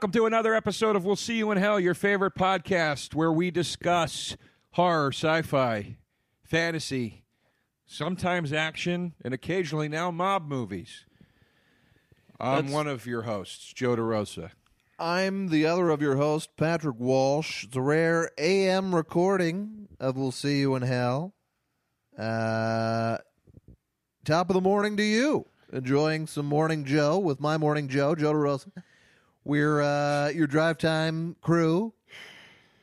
[0.00, 3.50] Welcome to another episode of We'll See You in Hell, your favorite podcast where we
[3.50, 4.34] discuss
[4.70, 5.98] horror, sci fi,
[6.42, 7.26] fantasy,
[7.84, 11.04] sometimes action, and occasionally now mob movies.
[12.40, 14.52] I'm That's- one of your hosts, Joe DeRosa.
[14.98, 17.64] I'm the other of your host, Patrick Walsh.
[17.64, 21.34] It's a rare AM recording of We'll See You in Hell.
[22.16, 23.18] Uh,
[24.24, 25.44] top of the morning to you.
[25.70, 28.72] Enjoying some Morning Joe with my Morning Joe, Joe DeRosa.
[29.44, 31.94] We're uh, your drive time crew,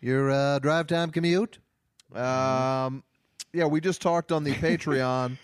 [0.02, 1.60] your uh, drive time commute.
[2.16, 3.04] Um,
[3.54, 5.38] yeah, we just talked on the Patreon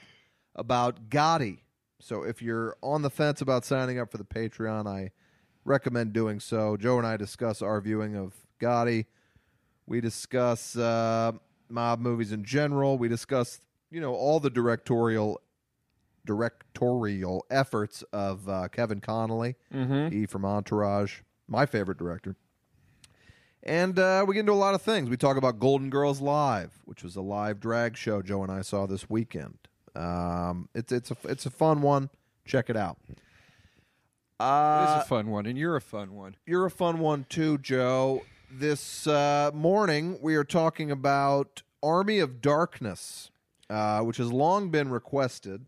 [0.55, 1.59] about Gotti.
[1.99, 5.11] So if you're on the fence about signing up for the Patreon, I
[5.65, 6.77] recommend doing so.
[6.77, 9.05] Joe and I discuss our viewing of Gotti.
[9.85, 11.33] We discuss uh,
[11.69, 12.97] mob movies in general.
[12.97, 13.59] We discuss,
[13.91, 15.41] you know, all the directorial
[16.25, 20.09] directorial efforts of uh, Kevin Connolly, Mm-hmm.
[20.15, 22.35] he from Entourage, my favorite director.
[23.65, 25.09] And uh, we get into a lot of things.
[25.09, 28.61] We talk about Golden Girls Live, which was a live drag show Joe and I
[28.61, 29.57] saw this weekend.
[29.95, 32.09] Um, it's it's a it's a fun one.
[32.45, 32.97] Check it out.
[34.39, 36.35] Uh, It's a fun one, and you're a fun one.
[36.45, 38.23] you're a fun one too, Joe.
[38.51, 43.31] This uh, morning we are talking about Army of Darkness,
[43.69, 45.65] uh, which has long been requested,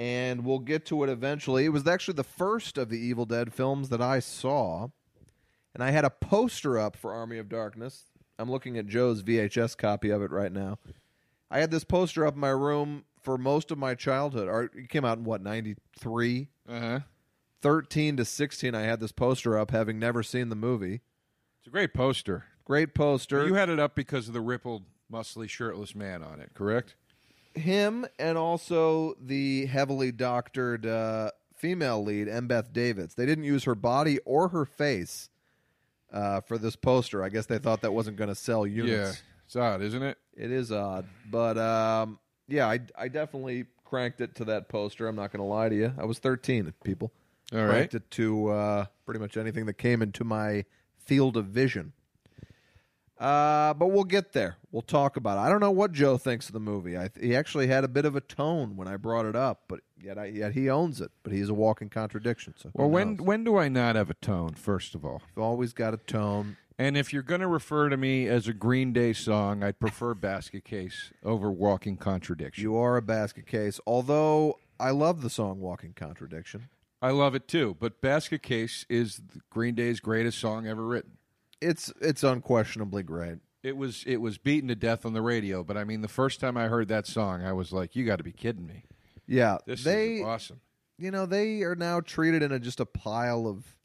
[0.00, 1.66] and we'll get to it eventually.
[1.66, 4.88] It was actually the first of the Evil Dead films that I saw,
[5.74, 8.04] and I had a poster up for Army of Darkness.
[8.38, 10.78] I'm looking at Joe's VHS copy of it right now.
[11.50, 14.48] I had this poster up in my room for most of my childhood.
[14.48, 16.48] Or it came out in what '93.
[16.66, 17.00] Uh huh.
[17.62, 21.02] 13 to 16 i had this poster up having never seen the movie
[21.58, 22.44] It's a great poster.
[22.64, 26.52] great poster You had it up because of the rippled, muscly, shirtless man on it,
[26.54, 26.94] correct?
[27.54, 33.74] Him and also the heavily doctored uh, female lead Embeth Davidtz they didn't use her
[33.74, 35.28] body or her face
[36.12, 39.12] uh, for this poster i guess they thought that wasn't going to sell units Yeah.
[39.46, 40.16] It's odd, isn't it?
[40.36, 42.18] it is odd but um,
[42.48, 45.74] yeah I, I definitely cranked it to that poster i'm not going to lie to
[45.76, 47.12] you i was 13 people
[47.52, 47.68] All right.
[47.68, 50.64] cranked it to uh, pretty much anything that came into my
[51.04, 51.92] field of vision.
[53.20, 54.56] Uh, but we'll get there.
[54.72, 55.42] We'll talk about it.
[55.42, 56.96] I don't know what Joe thinks of the movie.
[56.96, 59.80] I, he actually had a bit of a tone when I brought it up, but
[60.02, 61.10] yet, I, yet he owns it.
[61.22, 62.54] But he's a walking contradiction.
[62.56, 63.26] So Well, when knows?
[63.26, 64.54] when do I not have a tone?
[64.54, 66.56] First of all, You've always got a tone.
[66.78, 70.14] and if you're going to refer to me as a Green Day song, I'd prefer
[70.14, 72.62] Basket Case over Walking Contradiction.
[72.62, 73.78] You are a basket case.
[73.86, 76.70] Although I love the song "Walking Contradiction."
[77.02, 79.20] I love it too, but Basket Case is
[79.50, 81.12] Green Day's greatest song ever written.
[81.60, 83.38] It's it's unquestionably great.
[83.62, 86.40] It was it was beaten to death on the radio, but I mean, the first
[86.40, 88.84] time I heard that song, I was like, "You got to be kidding me!
[89.26, 90.60] Yeah, This they is awesome."
[90.98, 93.76] you know they are now treated in a, just a pile of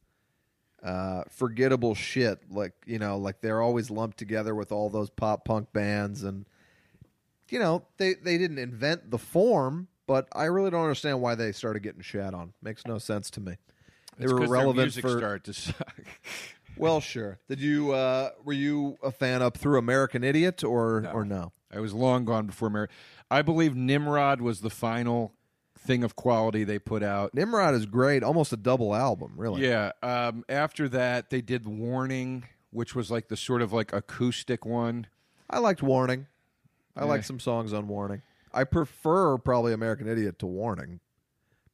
[0.83, 5.45] uh, forgettable shit like you know like they're always lumped together with all those pop
[5.45, 6.45] punk bands and
[7.49, 11.51] you know they they didn't invent the form but i really don't understand why they
[11.51, 13.55] started getting shat on makes no sense to me
[14.17, 16.03] they It's were relevant music for started to suck.
[16.77, 21.11] well sure did you uh were you a fan up through american idiot or No.
[21.11, 22.87] or no I was long gone before.
[23.29, 25.33] I believe Nimrod was the final
[25.77, 27.33] thing of quality they put out.
[27.33, 29.91] nimrod is great almost a double album really Yeah.
[30.01, 35.07] Um, after that, they did Warning, which was like the sort of like acoustic one.
[35.49, 36.27] I liked Warning.
[36.95, 37.07] I Yeah.
[37.07, 38.21] like some songs on Warning.
[38.53, 41.01] I prefer probably American Idiot to Warning,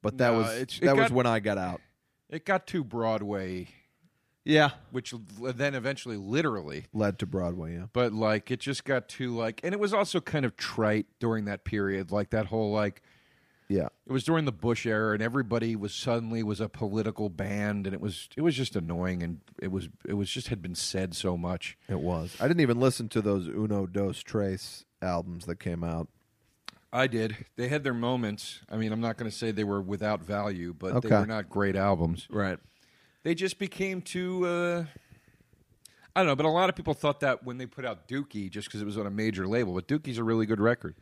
[0.01, 1.79] but that No, was that was when I got out.
[2.27, 3.67] It got too Broadway,
[4.43, 5.21] Yeah, which l-
[5.53, 7.75] then eventually literally, led to Broadway.
[7.75, 11.05] Yeah, but like it just got too like, and it was also kind of trite
[11.19, 12.11] during that period.
[12.11, 13.03] Like that whole like,
[13.67, 13.89] yeah.
[14.07, 17.93] it was during the Bush era, and everybody was suddenly was a political band, and
[17.93, 21.15] it was it was just annoying, and it was it was just had been said
[21.15, 21.77] so much.
[21.87, 22.35] It was.
[22.39, 26.07] I didn't even listen to those Uno Dos Tres albums that came out.
[26.91, 27.45] I did.
[27.55, 28.61] They had their moments.
[28.69, 31.19] I mean, I'm not going to say they were without value, but they Okay.
[31.19, 32.27] were not great albums.
[32.29, 32.57] Right.
[33.23, 34.45] They just became too.
[34.45, 34.85] Uh,
[36.15, 38.49] I don't know, but a lot of people thought that when they put out Dookie,
[38.49, 39.73] just because it was on a major label.
[39.73, 40.95] But Dookie's a really good record.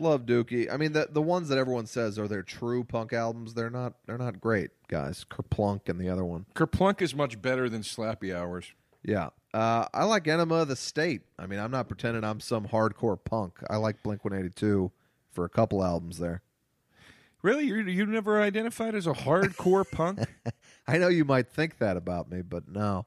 [0.00, 0.72] Love Dookie.
[0.72, 3.54] I mean, the the ones that everyone says are their true punk albums.
[3.54, 3.94] They're not.
[4.06, 5.24] They're not great, guys.
[5.28, 6.46] Kerplunk and the other one.
[6.54, 8.72] Kerplunk is much better than Slappy Hours.
[9.04, 9.30] Yeah.
[9.54, 11.22] Uh, I like Enema of the State.
[11.38, 13.58] I mean, I'm not pretending I'm some hardcore punk.
[13.70, 14.92] I like Blink 182
[15.30, 16.42] for a couple albums there.
[17.42, 20.20] Really, you you never identified as a hardcore punk?
[20.88, 23.06] I know you might think that about me, but no.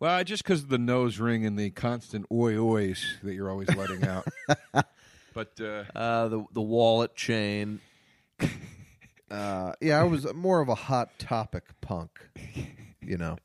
[0.00, 3.68] Well, just because of the nose ring and the constant oi ois that you're always
[3.74, 4.26] letting out.
[5.34, 7.80] but uh, Uh, the the wallet chain.
[9.30, 12.18] Uh, yeah, I was more of a hot topic punk.
[13.02, 13.36] You know,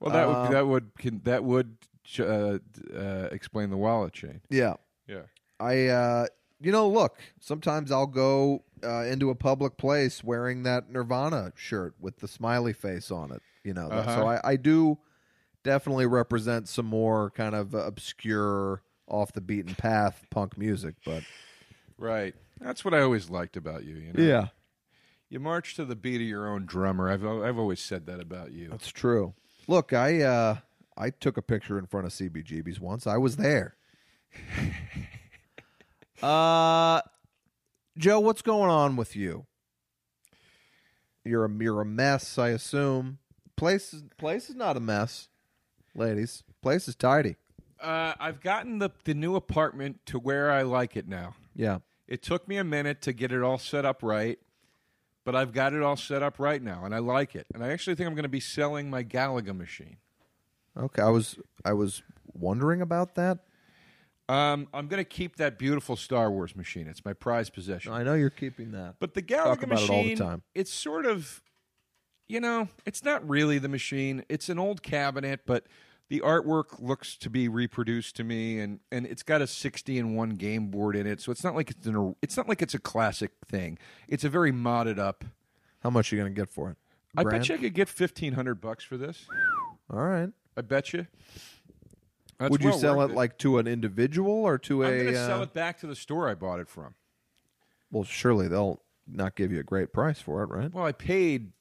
[0.00, 1.76] Well, that Uh, would that would can, that would
[2.18, 2.58] uh,
[2.92, 4.40] uh, explain the wallet chain.
[4.50, 4.74] Yeah.
[5.06, 5.22] Yeah.
[5.60, 6.26] I, uh,
[6.60, 11.94] you know, look, sometimes I'll go uh, into a public place wearing that Nirvana shirt
[12.00, 13.42] with the smiley face on it.
[13.64, 14.40] You know, that- so Uh-huh.
[14.44, 14.98] I, I do
[15.62, 20.94] definitely represent some more kind of obscure, off the beaten path punk music.
[21.04, 21.22] But
[21.98, 22.34] Right.
[22.60, 23.94] That's what I always liked about you.
[23.96, 24.22] You know.
[24.22, 24.48] Yeah,
[25.28, 27.10] you march to the beat of your own drummer.
[27.10, 28.68] I've I've always said that about you.
[28.70, 29.34] that's true.
[29.68, 30.56] Look, I, uh,
[30.96, 33.06] I took a picture in front of CBGB's once.
[33.06, 33.76] I was there.
[36.22, 37.00] uh,
[37.98, 39.46] Joe, what's going on with you?
[41.24, 43.18] You're a you're a mess, I assume.
[43.56, 45.28] Place is place is not a mess,
[45.94, 46.44] ladies.
[46.62, 47.36] Place is tidy.
[47.80, 51.34] Uh, I've gotten the the new apartment to where I like it now.
[51.54, 51.78] Yeah.
[52.06, 54.38] It took me a minute to get it all set up right,
[55.24, 57.46] but I've got it all set up right now, and I like it.
[57.52, 59.96] And I actually think I'm going to be selling my Galaga machine.
[60.76, 61.02] Okay.
[61.02, 62.02] I was I was
[62.32, 63.38] wondering about that.
[64.28, 66.88] Um, I'm going to keep that beautiful Star Wars machine.
[66.88, 67.92] It's my prized possession.
[67.92, 68.96] I know you're keeping that.
[68.98, 70.42] But the Talk Galaga about it all the machine, time.
[70.54, 71.42] it's sort of,
[72.26, 74.24] you know, it's not really the machine.
[74.28, 75.66] It's an old cabinet, but
[76.08, 80.16] the artwork looks to be reproduced to me, and, and it's got a sixty and
[80.16, 81.20] one game board in it.
[81.20, 83.78] So it's not like it's an, it's not like it's a classic thing.
[84.08, 85.24] It's a very modded up.
[85.84, 86.76] How much are you going to get for it?
[87.16, 89.26] I bet you I could get fifteen hundred bucks for this.
[89.88, 90.30] All right.
[90.56, 91.06] I bet you.
[92.38, 94.96] That's Would you well sell worth it like to an individual or to I'm a?
[94.98, 96.94] going to sell uh, it back to the store I bought it from.
[97.90, 100.72] Well, surely they'll not give you a great price for it, right?
[100.72, 101.52] Well, I paid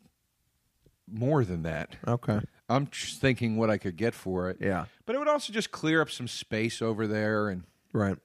[1.12, 1.95] more than that.
[2.07, 2.39] Okay.
[2.68, 4.57] I'm just thinking what I could get for it.
[4.60, 4.86] Yeah.
[5.06, 7.63] But it would also just clear up some space over there, and
[7.94, 8.18] Right.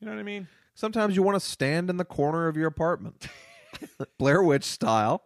[0.00, 0.48] you know what I mean.
[0.74, 3.28] Sometimes you want to stand in the corner of your apartment,
[4.18, 5.22] Blair Witch style,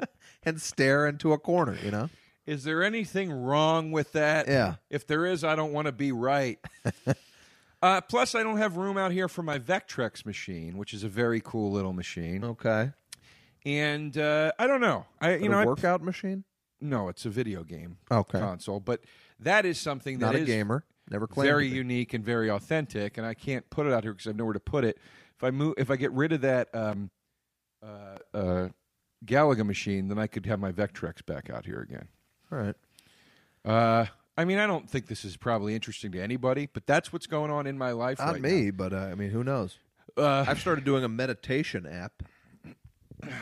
[0.42, 1.76] and stare into a corner.
[1.84, 2.10] You know.
[2.46, 4.46] Is there anything wrong with that?
[4.48, 4.76] Yeah.
[4.90, 6.58] If there is, I don't want to be right.
[7.82, 11.08] uh, plus, I don't have room out here for my Vectrex machine, which is a
[11.08, 12.44] very cool little machine.
[12.44, 12.92] Okay.
[13.64, 15.06] And uh, I don't know.
[15.20, 16.44] I you know a I- workout machine?
[16.80, 18.38] no, it's a video game Okay.
[18.38, 19.00] console, but
[19.40, 20.84] that is something that Not a is gamer.
[21.10, 21.76] Never claimed very to be.
[21.78, 24.52] unique and very authentic, and I can't put it out here because I have nowhere
[24.52, 24.98] to put it.
[25.36, 27.10] If I move, if I get rid of that um,
[27.82, 28.68] uh, uh,
[29.24, 32.08] Galaga machine, then I could have my Vectrex back out here again.
[32.52, 32.74] All right.
[33.64, 34.06] Uh,
[34.36, 37.50] I mean, I don't think this is probably interesting to anybody, but that's what's going
[37.50, 39.78] on in my life Not right me, but uh, I mean, who knows?
[40.16, 42.22] Uh, I've started doing a meditation app.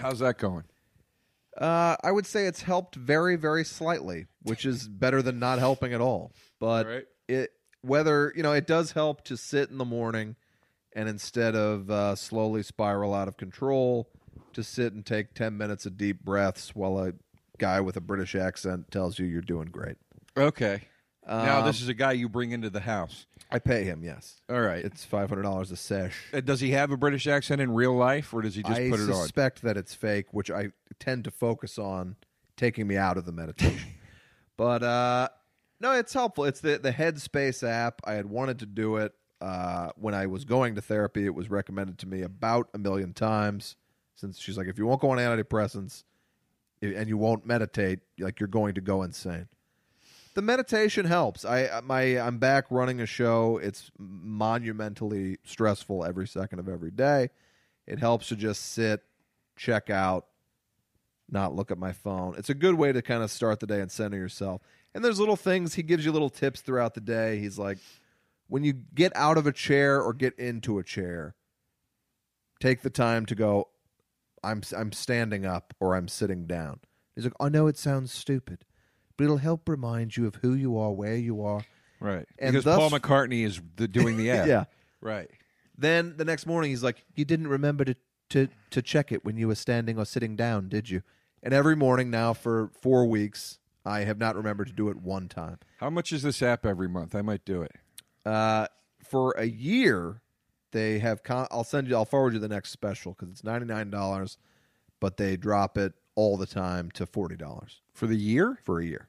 [0.01, 0.65] how's that going?
[1.57, 5.93] Uh, I would say it's helped very, very slightly, which is better than not helping
[5.93, 6.33] at all.
[6.59, 7.05] But All right.
[7.29, 7.51] it
[7.83, 10.37] whether you know it does help to sit in the morning
[10.97, 14.09] and instead of uh, slowly spiral out of control,
[14.53, 17.13] to sit and take ten minutes of deep breaths while a
[17.59, 19.97] guy with a British accent tells you you're doing great.
[20.37, 20.83] Okay.
[21.27, 23.27] now Um, this is a guy you bring into the house.
[23.51, 24.03] I pay him.
[24.03, 24.85] Yes, All right.
[24.85, 26.25] it's five hundred dollars a sesh.
[26.33, 28.91] Uh, does he have a British accent in real life, or does he just I
[28.91, 29.11] put it on?
[29.11, 32.17] I suspect that it's fake, which I tend to focus on
[32.57, 33.91] taking me out of the meditation.
[34.57, 35.29] but uh,
[35.79, 36.45] no, it's helpful.
[36.45, 38.01] It's the the Headspace app.
[38.05, 41.25] I had wanted to do it uh, when I was going to therapy.
[41.27, 43.77] It was recommended to me about a million times.
[44.17, 46.05] Since she's like, if you won't go on antidepressants
[46.85, 49.49] and you won't meditate, like you're going to go insane.
[50.35, 51.45] The meditation helps.
[51.45, 53.59] I uh, my I'm back running a show.
[53.59, 57.31] It's monumentally stressful every second of every day.
[57.87, 59.03] It helps to just sit,
[59.57, 60.27] check out,
[61.31, 62.35] not look at my phone.
[62.37, 64.63] It's a good way to kind of start the day and center yourself.
[64.95, 67.39] And there's little things he gives you little tips throughout the day.
[67.39, 67.79] He's like,
[68.49, 71.35] when you get out of a chair or get into a chair,
[72.61, 73.69] take the time to go.
[74.45, 76.81] I'm I'm standing up or I'm sitting down.
[77.15, 78.65] He's like, I know it sounds stupid,
[79.17, 81.65] but it'll help remind you of who you are, where you are.
[82.01, 82.27] Right.
[82.39, 84.49] And because thus- Paul McCartney is the, doing the ad.
[84.49, 84.65] Yeah.
[85.01, 85.31] Right.
[85.77, 87.97] Then the next morning, he's like, "You didn't remember to,
[88.31, 91.03] to to check it when you were standing or sitting down, did you?"
[91.43, 95.29] And every morning now for four weeks, I have not remembered to do it one
[95.29, 95.59] time.
[95.79, 97.15] How much is this app every month?
[97.15, 97.73] I might do it.
[98.25, 98.67] Uh,
[99.03, 100.23] for a year,
[100.75, 101.23] they have.
[101.23, 101.97] Con- I'll send you.
[101.97, 104.37] I'll forward you the next special because it's ninety nine dollars,
[105.01, 108.59] but they drop it all the time to forty dollars For the year?
[108.63, 109.09] for a year.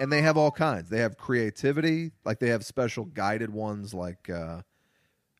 [0.00, 0.88] And they have all kinds.
[0.90, 3.92] They have creativity, like they have special guided ones.
[3.92, 4.62] Like uh,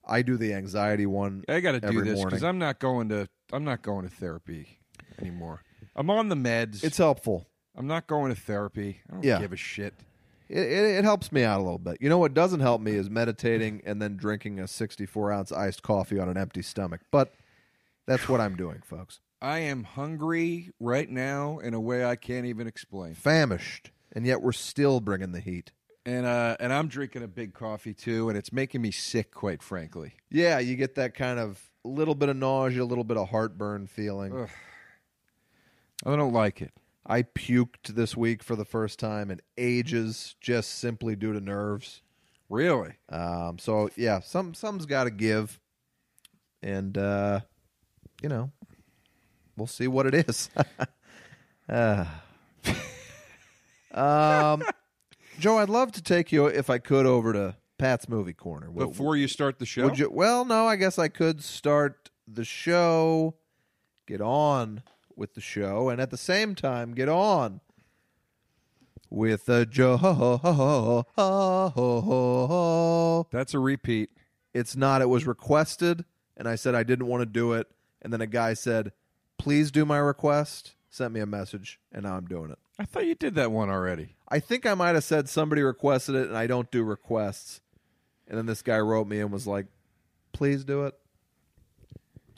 [0.04, 1.44] I do the anxiety one.
[1.48, 3.28] I got to do this because I'm not going to.
[3.52, 4.80] I'm not going to therapy
[5.20, 5.62] anymore.
[5.94, 6.82] I'm on the meds.
[6.82, 7.46] It's helpful.
[7.76, 9.00] I'm not going to therapy.
[9.08, 9.38] I don't Yeah.
[9.40, 9.94] give a shit.
[10.48, 11.98] It, it, it helps me out a little bit.
[12.00, 15.82] You know what doesn't help me is meditating and then drinking a 64 ounce iced
[15.82, 17.00] coffee on an empty stomach.
[17.10, 17.34] But
[18.06, 19.20] that's what I'm doing, folks.
[19.40, 23.14] I am hungry right now in a way I can't even explain.
[23.14, 23.90] Famished.
[24.12, 25.70] and yet we're still bringing the heat.
[26.06, 29.62] And uh, and I'm drinking a big coffee too, and it's making me sick, quite
[29.62, 30.14] frankly.
[30.30, 33.86] Yeah, you get that kind of little bit of nausea, a little bit of heartburn
[33.88, 34.34] feeling.
[34.34, 34.48] Ugh.
[36.06, 36.72] I don't like it.
[37.08, 42.02] I puked this week for the first time in ages, just simply due to nerves.
[42.50, 42.92] Really?
[43.08, 45.58] Um, so yeah, some some's got to give,
[46.62, 47.40] and uh,
[48.22, 48.50] you know,
[49.56, 50.50] we'll see what it is.
[51.68, 52.04] uh.
[53.94, 54.62] um,
[55.38, 58.70] Joe, I'd love to take you, if I could, over to Pat's movie corner.
[58.70, 60.10] Would- Before you start the show, Would you?
[60.10, 63.34] Well, no, I guess I could start the show,
[64.06, 64.82] get on
[65.18, 67.60] with the show, and at the same time get on
[69.10, 71.04] with the Joe.
[73.30, 74.10] that's a repeat.
[74.54, 75.02] It's not.
[75.02, 76.04] It was requested,
[76.36, 77.68] and I said I didn't want to do it,
[78.00, 78.92] and then a guy said,
[79.38, 82.58] "Please do my request." Sent me a message, and now I'm doing it.
[82.78, 84.16] I thought you did that one already.
[84.28, 87.60] I think I might have said somebody requested it, and I don't do requests.
[88.26, 89.66] And then this guy wrote me and was like,
[90.32, 90.94] "Please do it."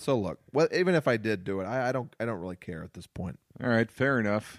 [0.00, 2.56] So look, well, even if I did do it, I, I don't, I don't really
[2.56, 3.38] care at this point.
[3.62, 4.58] All right, fair enough.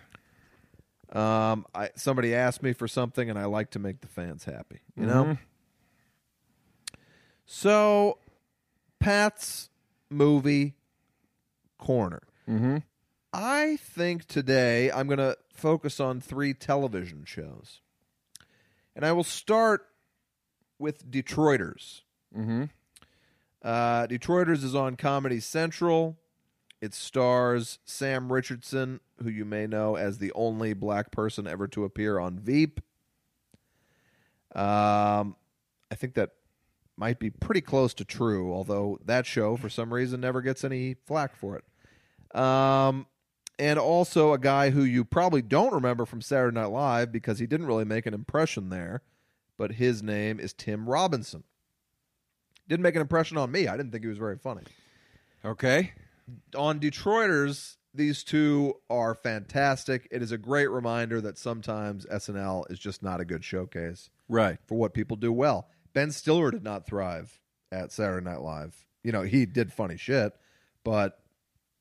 [1.11, 4.81] Um, I somebody asked me for something, and I like to make the fans happy.
[4.95, 5.23] You know.
[5.25, 5.37] Mhm.
[7.45, 8.19] So,
[8.99, 9.69] Pat's
[10.09, 10.75] movie
[11.79, 12.21] corner.
[12.47, 12.77] Mm-hmm.
[13.33, 17.81] I think today I'm going to focus on three television shows.
[18.95, 19.87] And I will start
[20.79, 22.01] with Detroiters.
[22.37, 22.65] Mm-hmm.
[23.61, 26.17] Uh, Detroiters is on Comedy Central.
[26.81, 31.83] It stars Sam Richardson, who you may know as the only black person ever to
[31.83, 32.79] appear on Veep.
[34.55, 35.35] Um,
[35.91, 36.31] I think that
[36.97, 40.95] might be pretty close to true, although that show, for some reason, never gets any
[41.05, 42.39] flack for it.
[42.39, 43.05] Um,
[43.59, 47.45] and also a guy who you probably don't remember from Saturday Night Live because he
[47.45, 49.03] didn't really make an impression there,
[49.57, 51.43] but his name is Tim Robinson.
[52.71, 53.67] Didn't make an impression on me.
[53.67, 54.61] I didn't think he was very funny.
[55.43, 55.91] Okay.
[56.55, 60.07] On Detroiters, these two are fantastic.
[60.09, 64.57] It is a great reminder that sometimes SNL is just not a good showcase Right.
[64.67, 65.67] for what people do well.
[65.91, 67.41] Ben Stiller did not thrive
[67.73, 68.85] at Saturday Night Live.
[69.03, 70.31] You know, he did funny shit,
[70.85, 71.19] but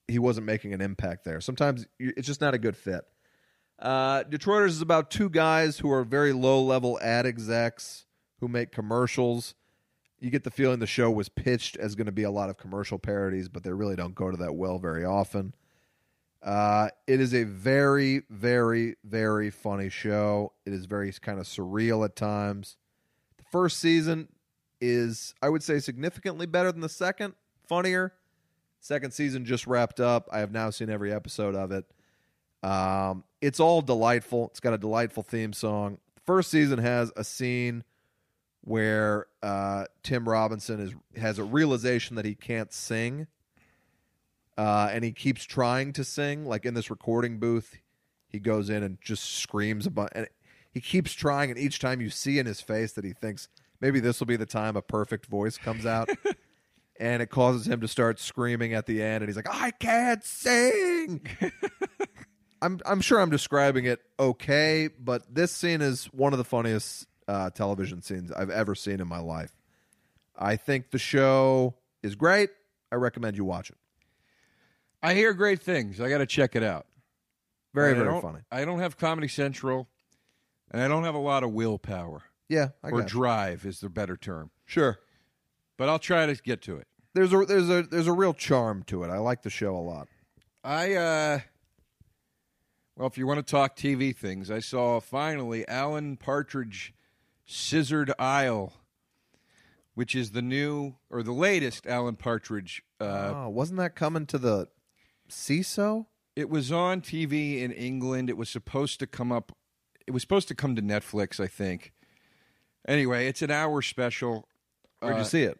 [0.08, 1.40] he wasn't making an impact there.
[1.40, 3.02] Sometimes it's just not a good fit.
[3.78, 8.06] Uh, Detroiters is about two guys who are very low level ad execs
[8.40, 9.54] who make commercials.
[10.20, 12.58] You get the feeling the show was pitched as going to be a lot of
[12.58, 15.54] commercial parodies, but they really don't go to that well very often.
[16.42, 20.52] Uh, it is a very, very, very funny show.
[20.64, 22.76] It is very kind of surreal at times.
[23.38, 24.28] The first season
[24.80, 27.34] is, I would say, significantly better than the second,
[27.66, 28.12] funnier.
[28.80, 30.28] Second season just wrapped up.
[30.32, 31.84] I have now seen every episode of it.
[32.62, 34.48] Um, it's all delightful.
[34.48, 35.98] It's got a delightful theme song.
[36.24, 37.84] First season has a scene
[38.70, 43.26] where uh, Tim Robinson is has a realization that he can't sing,
[44.56, 46.46] uh, and he keeps trying to sing.
[46.46, 47.78] Like in this recording booth,
[48.28, 50.12] he goes in and just screams a bunch.
[50.14, 50.28] And
[50.70, 53.48] he keeps trying, and each time you see in his face that he thinks
[53.80, 56.08] maybe this will be the time a perfect voice comes out.
[57.00, 60.22] and it causes him to start screaming at the end and he's like i can't
[60.22, 61.26] sing
[62.60, 67.06] i'm i'm sure i'm describing it okay but this scene is one of the funniest
[67.30, 69.52] uh, television scenes i've ever seen in my life.
[70.36, 72.50] I think the show is great.
[72.90, 73.76] I recommend you watch it.
[75.02, 76.00] I hear great things.
[76.00, 76.86] I got to check it out.
[77.72, 78.40] very very funny.
[78.50, 79.88] I don't have Comedy Central,
[80.70, 82.22] and I don't have a lot of willpower.
[82.48, 84.50] Yeah i or drive is the better term.
[84.64, 84.98] sure.
[85.76, 86.88] But I'll try to get to it.
[87.14, 89.08] there's a there's a there's a real charm to it.
[89.08, 90.08] I like the show a lot.
[90.64, 91.40] I uh
[92.96, 96.92] well, if you want to talk TV things, I saw finally Alan Partridge
[97.52, 98.72] Scissored Isle,
[99.94, 102.82] which is the new or the latest Alan Partridge.
[103.00, 104.68] Uh, oh wasn't that coming to the
[105.28, 106.06] CISO?
[106.36, 108.30] It was on TV in England.
[108.30, 109.52] It was supposed to come up.
[110.06, 111.92] It was supposed to come to Netflix, I think.
[112.86, 114.48] Anyway, it's an hour special.
[115.00, 115.58] Where'd you Uh, see it?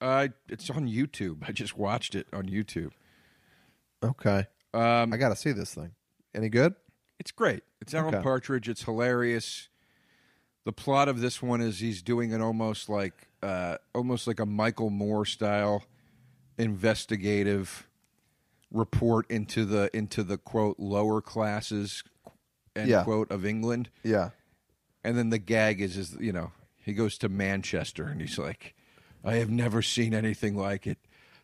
[0.00, 1.42] Uh, it's on YouTube.
[1.48, 2.92] I just watched it on YouTube.
[4.02, 4.46] Okay.
[4.72, 5.92] Um, I got to see this thing.
[6.34, 6.74] Any good?
[7.18, 7.62] It's great.
[7.80, 8.22] It's Alan Okay.
[8.22, 8.68] Partridge.
[8.68, 9.68] It's hilarious.
[10.64, 14.46] The plot of this one is he's doing an almost like uh, almost like a
[14.46, 15.84] Michael Moore style
[16.56, 17.86] investigative
[18.70, 22.02] report into the into the quote lower classes
[22.74, 23.04] end Yeah.
[23.04, 23.90] quote of England.
[24.02, 24.30] Yeah.
[25.04, 28.74] And then the gag is is you know he goes to Manchester and he's like,
[29.22, 30.98] I have never seen anything like it.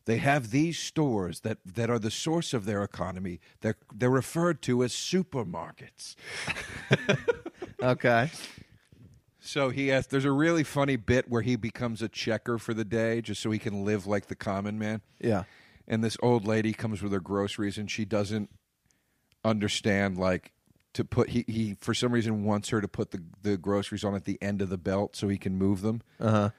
[0.06, 3.38] They have these stores that, that are the source of their economy.
[3.60, 6.14] They're they're referred to as supermarkets.
[7.82, 8.30] Okay.
[9.50, 10.06] So he has.
[10.06, 13.50] There's a really funny bit where he becomes a checker for the day, just so
[13.50, 15.00] he can live like the common man.
[15.18, 15.42] Yeah.
[15.88, 18.48] And this old lady comes with her groceries, and she doesn't
[19.44, 20.52] understand like
[20.92, 21.30] to put.
[21.30, 24.38] He he for some reason wants her to put the the groceries on at the
[24.40, 26.02] end of the belt so he can move them.
[26.20, 26.50] Uh huh.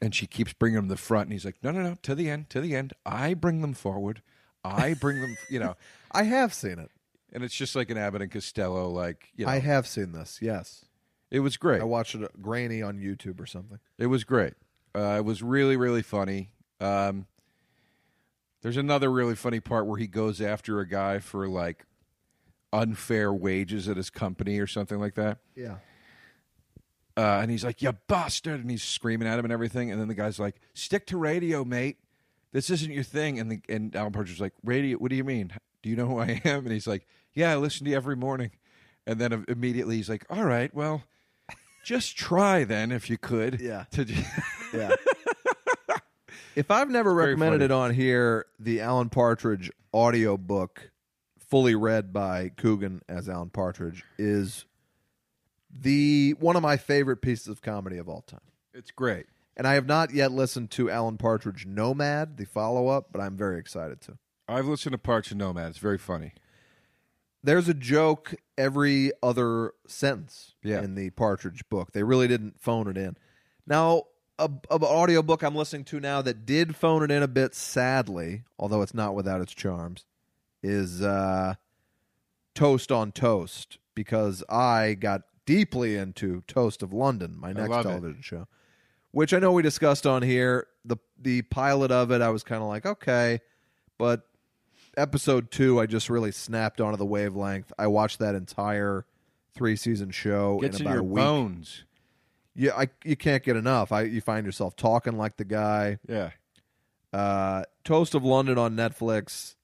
[0.00, 2.14] And she keeps bringing them to the front, and he's like, "No, no, no, to
[2.14, 2.94] the end, to the end.
[3.04, 4.22] I bring them forward.
[4.64, 5.76] I bring them, you know."
[6.12, 6.90] I have seen it.
[7.30, 9.52] And it's just like an Abbott and Costello, like you know.
[9.52, 10.38] I have seen this.
[10.40, 10.86] Yes.
[11.32, 11.80] It was great.
[11.80, 13.78] I watched it grainy on YouTube or something.
[13.96, 14.52] It was great.
[14.94, 16.50] Uh, it was really, really funny.
[16.78, 17.26] Um,
[18.60, 21.86] there's another really funny part where he goes after a guy for like
[22.70, 25.38] unfair wages at his company or something like that.
[25.56, 25.76] Yeah.
[27.16, 29.90] Uh, and he's like, "You bastard!" And he's screaming at him and everything.
[29.90, 31.96] And then the guy's like, "Stick to radio, mate.
[32.52, 34.98] This isn't your thing." And the, and Alan Partridge's like, "Radio?
[34.98, 35.52] What do you mean?
[35.82, 38.16] Do you know who I am?" And he's like, "Yeah, I listen to you every
[38.16, 38.50] morning."
[39.06, 41.02] And then immediately he's like, "All right, well,
[41.82, 43.84] just try then if you could." Yeah.
[43.92, 44.04] To
[44.74, 44.90] Yeah.
[46.56, 47.64] if I've never Very recommended funny.
[47.64, 50.90] it on here, the Alan Partridge audio book,
[51.38, 54.64] fully read by Coogan as Alan Partridge, is
[55.70, 58.40] the one of my favorite pieces of comedy of all time.
[58.74, 59.26] it's great.
[59.54, 63.36] And I have not yet listened to Alan Partridge Nomad, the follow up, but I'm
[63.36, 64.16] very excited to.
[64.48, 65.68] I've listened to parts of Nomad.
[65.68, 66.32] It's very funny.
[67.44, 70.82] There's a joke every other sentence Yeah.
[70.82, 71.92] in the Partridge book.
[71.92, 73.16] They really didn't phone it in.
[73.66, 74.04] Now,
[74.38, 77.54] a, a audio book I'm listening to now that did phone it in a bit,
[77.54, 80.04] sadly, although it's not without its charms,
[80.62, 81.54] is uh,
[82.54, 87.88] Toast on Toast because I got deeply into Toast of London, my next love it.
[87.88, 88.46] television show,
[89.10, 90.68] which I know we discussed on here.
[90.84, 93.40] The the pilot of it, I was kind of like, okay,
[93.98, 94.22] but
[94.96, 97.72] episode two, I just really snapped onto the wavelength.
[97.78, 99.04] I watched that entire
[99.54, 101.24] three season show Gets in in about your a week.
[101.24, 101.84] bones.
[102.54, 103.92] Yeah, I you can't get enough.
[103.92, 105.98] I you find yourself talking like the guy.
[106.08, 106.30] Yeah.
[107.12, 109.54] Uh, Toast of London on Netflix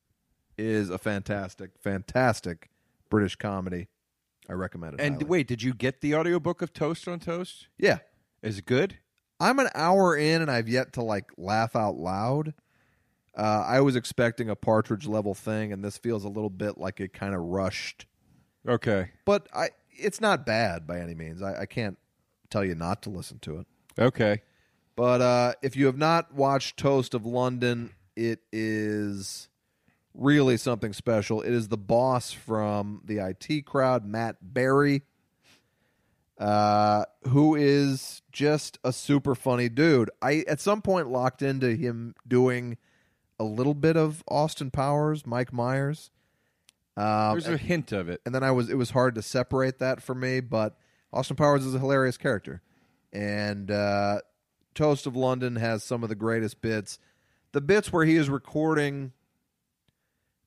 [0.56, 2.68] is a fantastic, fantastic
[3.10, 3.88] British comedy.
[4.48, 5.00] I recommend it.
[5.00, 5.24] And highly.
[5.26, 7.68] wait, did you get the audiobook of Toast on Toast?
[7.78, 7.98] yeah,
[8.42, 8.98] Is it good?
[9.40, 12.54] I'm an hour in and I've yet to like laugh out loud.
[13.38, 16.98] Uh, I was expecting a Partridge level thing, and this feels a little bit like
[16.98, 18.06] it kind of rushed.
[18.66, 19.10] Okay.
[19.24, 21.40] But I, it's not bad by any means.
[21.40, 21.96] I, I can't
[22.50, 23.66] tell you not to listen to it.
[23.96, 24.42] Okay.
[24.96, 29.48] But uh, if you have not watched Toast of London, it is
[30.12, 31.40] really something special.
[31.40, 35.02] It is the boss from the IT crowd, Matt Berry,
[36.38, 40.10] uh, who is just a super funny dude.
[40.20, 42.76] I at some point locked into him doing
[43.38, 46.10] a little bit of Austin Powers, Mike Myers.
[46.96, 48.20] Um, There's a hint of it.
[48.26, 50.76] and then I was it was hard to separate that for me, but
[51.12, 52.60] Austin Powers is a hilarious character,
[53.12, 54.20] and uh,
[54.74, 56.98] Toast of London has some of the greatest bits.
[57.52, 59.12] The bits where he is recording,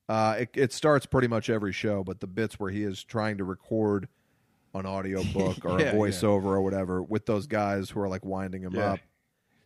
[0.10, 3.38] uh, it, it starts pretty much every show, but the bits where he is trying
[3.38, 4.08] to record
[4.74, 5.94] an audiobook or Yeah, a yeah.
[5.94, 8.94] voiceover or whatever with those guys who are like winding him Yeah.
[8.94, 9.00] up.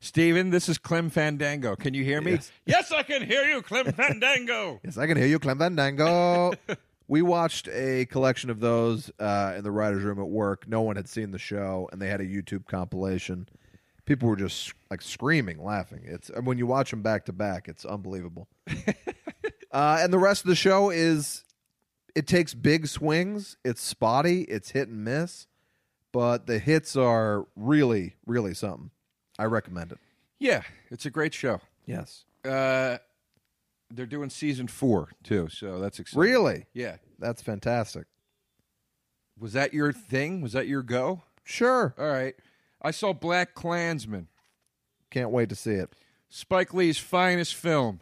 [0.05, 1.75] Steven, this is Clem Fandango.
[1.75, 2.33] Can you hear me?
[2.33, 2.51] Yes.
[2.67, 4.79] Yes, I can hear you, Clem Fandango.
[4.83, 6.53] Yes, I can hear you, Clem Fandango.
[7.07, 10.67] we watched a collection of those uh, in the writers' room at work.
[10.67, 13.49] No one had seen the show, and they had a YouTube compilation.
[14.05, 16.03] People were just like screaming, laughing.
[16.05, 18.47] It's when you watch them back to back, it's unbelievable.
[19.71, 21.43] uh, and the rest of the show is
[22.13, 23.57] it takes big swings.
[23.65, 24.43] It's spotty.
[24.43, 25.47] It's hit and miss,
[26.11, 28.91] but the hits are really, really something.
[29.37, 29.99] I recommend it.
[30.39, 31.61] yeah, it's a great show.
[31.85, 32.97] Yes, Uh,
[33.91, 36.21] they're doing season four too, so that's exciting.
[36.21, 36.97] really, Yeah.
[37.19, 38.05] that's fantastic.
[39.37, 40.41] Was that your thing?
[40.41, 41.23] Was that your go?
[41.43, 42.35] Sure, All right.
[42.81, 44.27] I saw Black Klansman,
[45.09, 45.93] can't wait to see it.
[46.29, 47.99] Spike Lee's finest film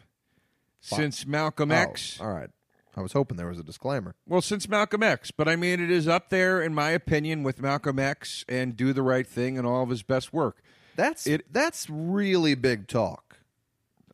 [0.80, 2.18] since Malcolm X.
[2.20, 2.50] Oh, all right.
[2.96, 4.14] I was hoping there was a disclaimer.
[4.26, 7.60] Well, since Malcolm X, but I mean, it is up there, in my opinion, with
[7.60, 10.62] Malcolm X and Do the Right Thing and all of his best work.
[10.96, 13.38] That's It- that's really big talk.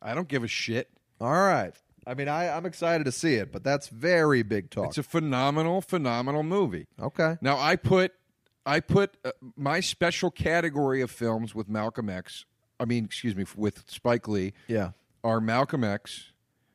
[0.01, 0.89] I don't give a shit.
[1.19, 1.73] All right.
[2.07, 4.87] I mean, I, I'm excited to see it, but that's very big talk.
[4.87, 6.87] It's a phenomenal, phenomenal movie.
[6.99, 7.37] okay.
[7.41, 8.13] Now, I put,
[8.65, 12.45] I put uh, my special category of films with Malcolm X.
[12.79, 14.91] I mean, excuse me, with Spike Lee Yeah.
[15.23, 16.31] are Malcolm X,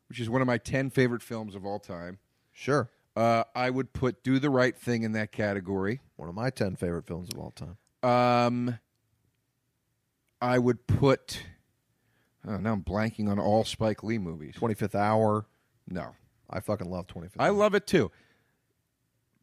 [0.09, 2.19] which is one of my ten favorite films of all time.
[2.53, 2.89] Sure.
[3.17, 6.01] Uh, I would put Do the Right Thing in that category.
[6.17, 7.77] One of my 10 favorite films of all time.
[8.09, 8.79] Um,
[10.41, 11.43] I would put.
[12.47, 14.55] Oh, now I'm blanking on all Spike Lee movies.
[14.57, 15.47] 25th Hour.
[15.89, 16.15] No,
[16.51, 18.11] I fucking love 25th I love it too.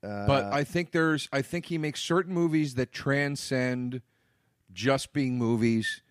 [0.01, 4.01] but I think there's I think he makes certain movies that transcend
[4.71, 6.01] just being movies.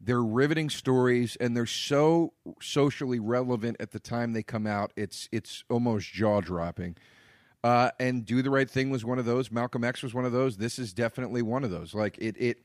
[0.00, 4.92] They're riveting stories and they're so socially relevant at the time they come out.
[4.96, 6.96] It's it's almost jaw dropping.
[7.62, 9.50] Uh, and Do the Right Thing was one of those.
[9.50, 10.56] Malcolm X was one of those.
[10.56, 11.94] This is definitely one of those.
[11.94, 12.58] Like it it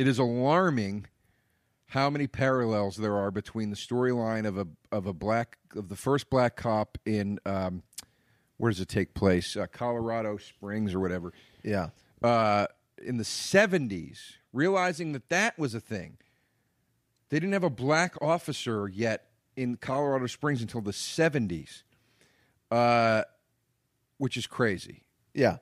[0.00, 1.04] it is alarming
[1.88, 5.94] how many parallels there are between the storyline of a of a black of the
[5.94, 7.82] first black cop in um,
[8.56, 9.58] where does it take place?
[9.58, 11.34] Uh, Colorado Springs or whatever.
[11.62, 11.90] yeah.
[12.22, 12.66] Uh,
[13.04, 16.16] in the seventies, realizing that that was a thing.
[17.28, 21.84] They didn't have a black officer yet in Colorado Springs until the seventies,
[22.70, 23.24] uh,
[24.16, 25.02] which is crazy
[25.34, 25.58] Yeah.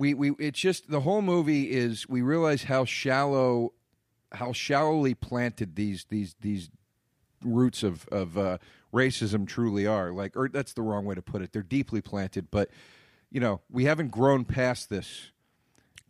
[0.00, 3.74] We we it's just the whole movie is we realize how shallow
[4.32, 6.70] how shallowly planted these these these
[7.44, 8.56] roots of of uh,
[8.94, 10.10] racism truly are.
[10.10, 11.52] Like or that's the wrong way to put it.
[11.52, 12.70] They're deeply planted but
[13.30, 15.32] you know we haven't grown past this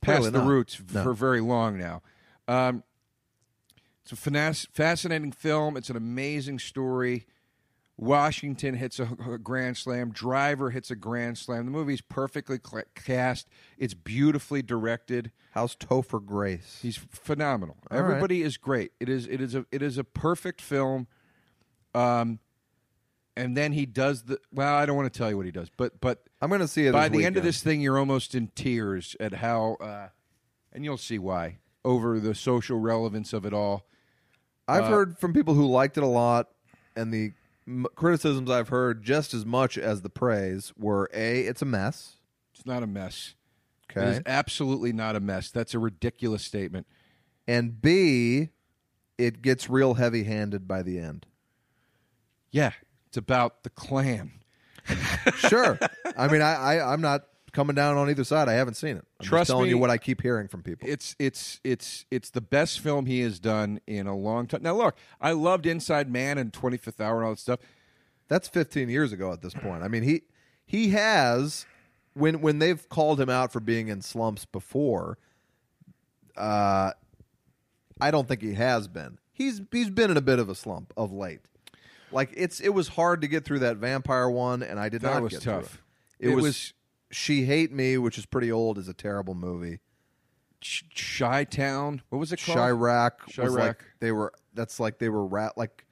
[0.00, 0.46] past the not.
[0.46, 1.03] roots No.
[1.03, 2.00] for very long now.
[2.46, 2.85] Um,
[4.03, 5.76] it's a finas- fascinating film.
[5.76, 7.26] It's an amazing story
[8.00, 10.10] Washington hits a, a grand slam.
[10.10, 11.66] Driver hits a grand slam.
[11.66, 13.46] The movie's perfectly cl- cast.
[13.76, 15.32] It's beautifully directed.
[15.52, 16.78] How's Topher Grace?
[16.80, 17.76] He's phenomenal.
[17.90, 18.06] All right.
[18.06, 18.92] Everybody is great.
[19.00, 21.08] It is it is a it is a perfect film.
[21.94, 22.38] Um,
[23.36, 24.74] and then he does the well.
[24.74, 26.86] I don't want to tell you what he does, but but I'm going to see
[26.86, 30.08] it by the end of this thing, you're almost in tears at how, uh,
[30.72, 33.86] and you'll see why over the social relevance of it all.
[34.66, 36.48] I've uh, heard from people who liked it a lot,
[36.96, 37.32] and the
[37.70, 42.16] m- criticisms I've heard just as much as the praise were a it's a mess.
[42.54, 43.35] It's not a mess.
[43.90, 44.09] It Okay.
[44.11, 45.50] is absolutely not a mess.
[45.50, 46.87] That's a ridiculous statement.
[47.48, 48.50] and B,
[49.18, 51.26] it gets real heavy handed by the end.
[52.52, 52.72] Yeah,
[53.09, 54.33] it's about the Klan.
[55.37, 55.78] Sure.
[56.16, 58.48] I mean, I, I I'm not coming down on either side.
[58.48, 59.04] I haven't seen it.
[59.20, 60.88] I'm Trust just telling me, you what I keep hearing from people.
[60.88, 64.62] It's it's it's it's the best film he has done in a long time.
[64.62, 67.60] Now, look, I loved Inside Man and Twenty Fifth Hour and all that stuff.
[68.28, 69.82] That's 15 years ago at this point.
[69.82, 70.22] I mean, he
[70.64, 71.66] he has
[72.14, 75.18] when when they've called him out for being in slumps before.
[76.36, 76.92] Uh,
[78.00, 79.18] I don't think he has been.
[79.32, 81.40] He's he's been in a bit of a slump of late.
[82.12, 85.14] Like it's it was hard to get through that vampire one, and I did That
[85.14, 85.66] not was get tough.
[85.66, 85.78] through
[86.20, 86.28] it.
[86.28, 86.72] It, It was, was-
[87.11, 89.81] She Hate Me, which is pretty old, is a terrible movie.
[90.94, 92.03] Chi Town.
[92.11, 92.59] What was it called?
[92.59, 93.59] Chi-Raq was Chi-Raq.
[93.59, 94.33] like they were.
[94.55, 95.87] That's like they were rap like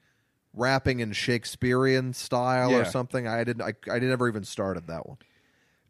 [0.53, 3.27] rapping in Shakespearean style or something.
[3.27, 3.63] I didn't.
[3.63, 5.17] I, I never even started that one.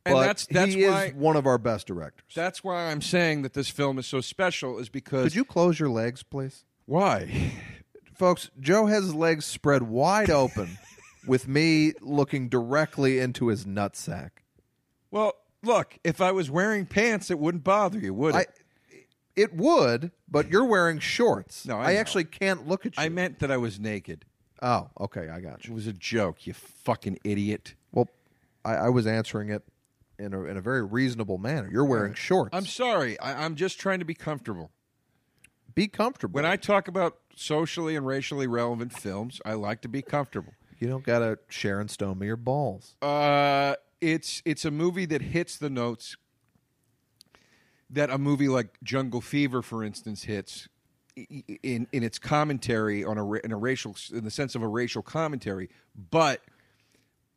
[0.06, 2.32] and But that's that's he why is one of our best directors.
[2.34, 4.80] that's why I'm saying that this film is so special.
[4.80, 7.52] Is because Could you close your legs, please, why?
[8.16, 8.50] folks?
[8.60, 10.78] Joe has his legs spread wide open,
[11.28, 14.30] with me looking directly into his nutsack.
[15.12, 18.42] Well, look, if I was wearing pants, it wouldn't bother you, would I.
[18.42, 18.50] it?
[19.36, 21.66] It would, but you're wearing shorts.
[21.66, 22.00] No, I know.
[22.00, 23.04] actually can't look at you.
[23.04, 24.26] I meant that I was naked.
[24.62, 25.68] oh, okay, I got you.
[25.68, 25.74] It you.
[25.76, 27.74] was a joke, you fucking idiot.
[27.94, 28.10] Well,
[28.66, 29.64] I, I was answering it
[30.18, 31.70] in a in a very reasonable manner.
[31.72, 32.50] You're wearing shorts.
[32.54, 33.18] I'm sorry.
[33.20, 34.72] I, I'm just trying to be comfortable.
[35.74, 36.34] Be comfortable.
[36.34, 40.52] When I talk about socially and racially relevant films, I like to be comfortable.
[40.80, 42.96] you don't gotta Sharon Stone me your balls.
[43.02, 46.16] Uh, it's it's a movie that hits the notes
[47.90, 50.68] that a movie like Jungle Fever, for instance, hits
[51.16, 55.02] in in its commentary on a in a racial in the sense of a racial
[55.02, 55.70] commentary,
[56.10, 56.42] but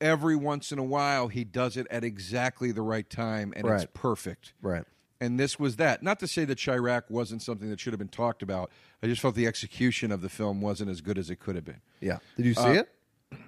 [0.01, 3.87] every once in a while he does it at exactly the right time and it's
[3.95, 4.53] perfect.
[4.61, 4.85] Right.
[5.21, 6.03] And this was that.
[6.03, 8.73] Not to say that Chi-Raq wasn't something that should have been talked about.
[9.01, 11.65] I just felt the execution of the film wasn't as good as it could have
[11.65, 11.81] been.
[12.01, 12.19] Yeah.
[12.37, 12.89] Did you see Uh, it?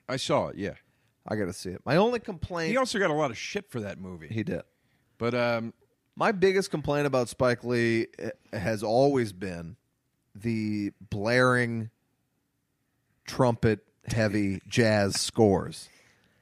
[0.09, 0.75] I saw it, yeah.
[1.27, 1.81] I gotta see it.
[1.85, 4.29] My only complaint He also got a lot of shit for that movie.
[4.29, 4.63] he did.
[5.19, 5.73] But um,
[6.17, 9.77] My biggest complaint about Spike Lee eh, has always been
[10.35, 11.91] the blaring
[13.27, 15.89] trumpet heavy jazz scores.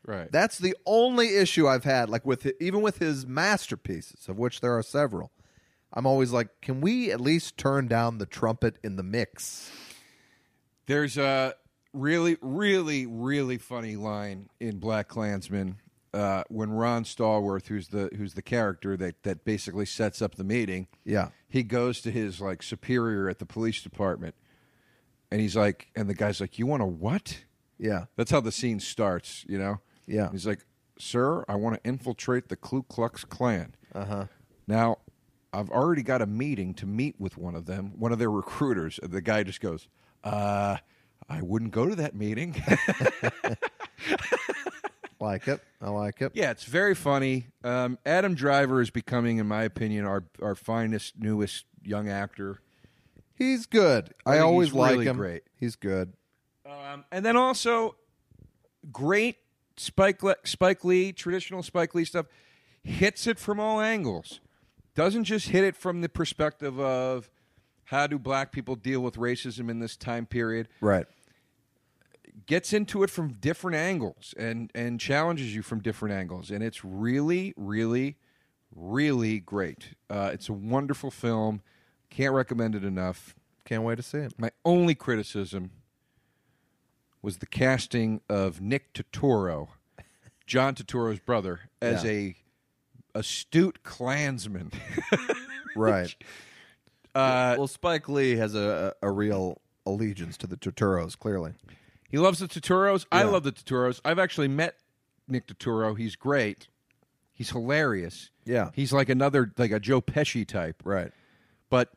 [0.06, 0.30] right.
[0.32, 4.76] That's the only issue I've had like with even with his masterpieces of which there
[4.76, 5.30] are several.
[5.94, 9.70] I'm always like, can we at least turn down the trumpet in the mix?
[10.86, 11.54] There's a
[11.92, 15.76] really, really, really funny line in Black Klansman
[16.14, 20.44] uh, when Ron Stallworth, who's the who's the character that that basically sets up the
[20.44, 21.28] meeting, Yeah.
[21.48, 24.34] he goes to his like superior at the police department,
[25.30, 27.44] and he's like, and the guy's like, "You want a what?"
[27.78, 28.04] Yeah.
[28.16, 29.80] That's how the scene starts, you know.
[30.06, 30.30] Yeah.
[30.30, 30.66] He's like,
[30.98, 34.26] "Sir, I want to infiltrate the Ku Klux Klan." Uh-huh.
[34.66, 34.98] Now,
[35.52, 38.98] I've already got a meeting to meet with one of them, one of their recruiters.
[39.02, 39.88] And the guy just goes,
[40.24, 40.76] uh,
[41.32, 42.62] I wouldn't go to that meeting.
[45.22, 45.60] Like it.
[45.80, 46.32] I like it.
[46.34, 47.46] Yeah, it's very funny.
[47.62, 52.58] Um, Adam Driver is becoming, in my opinion, our our finest, newest young actor.
[53.36, 54.12] He's good.
[54.26, 55.16] I, think always he's like really him.
[55.16, 55.44] great.
[55.54, 56.14] He's good.
[56.66, 57.94] Um, and then also,
[58.90, 59.36] great
[59.76, 62.26] Spike Le- Spike Lee, traditional Spike Lee stuff,
[62.82, 64.40] hits it from all angles.
[64.96, 67.30] Doesn't just hit it from the perspective of
[67.84, 70.68] how do black people deal with racism in this time period.
[70.80, 71.06] Right.
[72.46, 76.84] Gets into it from different angles and and challenges you from different angles, and it's
[76.84, 78.16] really, really,
[78.74, 79.94] really great.
[80.10, 81.62] Uh, it's a wonderful film.
[82.10, 83.34] Can't recommend it enough.
[83.64, 84.34] Can't wait to see it.
[84.38, 85.70] My only criticism
[87.22, 89.68] was the casting of Nick Turturro,
[90.46, 92.10] John Turturro's brother, as Yeah.
[92.10, 92.36] a
[93.14, 94.72] astute Klansman.
[95.76, 96.14] Right.
[97.14, 101.52] Uh, well, Spike Lee has a, a real allegiance to the Turturros, clearly.
[102.12, 103.06] He loves the Turturros.
[103.10, 104.00] I love the Turturros.
[104.04, 104.76] I've actually met
[105.26, 105.98] Nick Turturro.
[105.98, 106.68] He's great.
[107.32, 108.30] He's hilarious.
[108.44, 108.70] Yeah.
[108.74, 110.82] He's like another like a Joe Pesci type.
[110.84, 111.10] Right.
[111.70, 111.90] but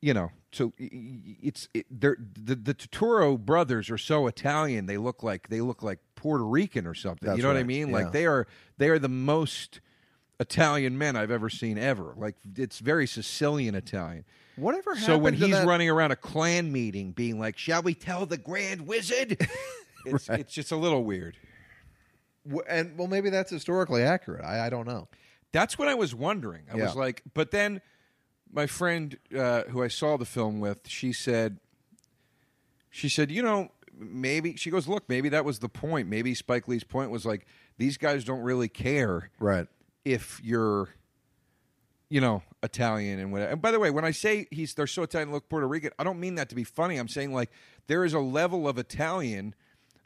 [0.00, 5.22] you know so it's it, they're, the the Turturro brothers are so Italian they look
[5.22, 7.94] like they look like Puerto Rican or something That's you know what I mean yeah.
[7.94, 8.46] like they are
[8.78, 9.80] they are the most
[10.40, 14.24] Italian men I've ever seen ever like it's very Sicilian Italian
[14.58, 17.94] Whatever happened so when he's that- running around a clan meeting being like shall we
[17.94, 19.36] tell the grand wizard
[20.06, 21.36] it's it's just a little weird
[22.68, 24.42] and well, maybe that's historically accurate.
[24.44, 25.08] I, I don't know.
[25.52, 26.62] That's what I was wondering.
[26.72, 27.82] I was like, but then
[28.50, 31.58] my friend uh, who I saw the film with, she said,
[32.88, 33.68] she said, you know,
[33.98, 36.08] maybe she goes, look, maybe that was the point.
[36.08, 39.66] Maybe Spike Lee's point was like, these guys don't really care Right.
[40.06, 40.88] if you're,
[42.08, 43.52] you know, Italian and whatever.
[43.52, 46.04] And by the way, when I say he's they're so Italian, look Puerto Rican, I
[46.04, 46.96] don't mean that to be funny.
[46.96, 47.50] I'm saying like
[47.86, 49.54] there is a level of Italian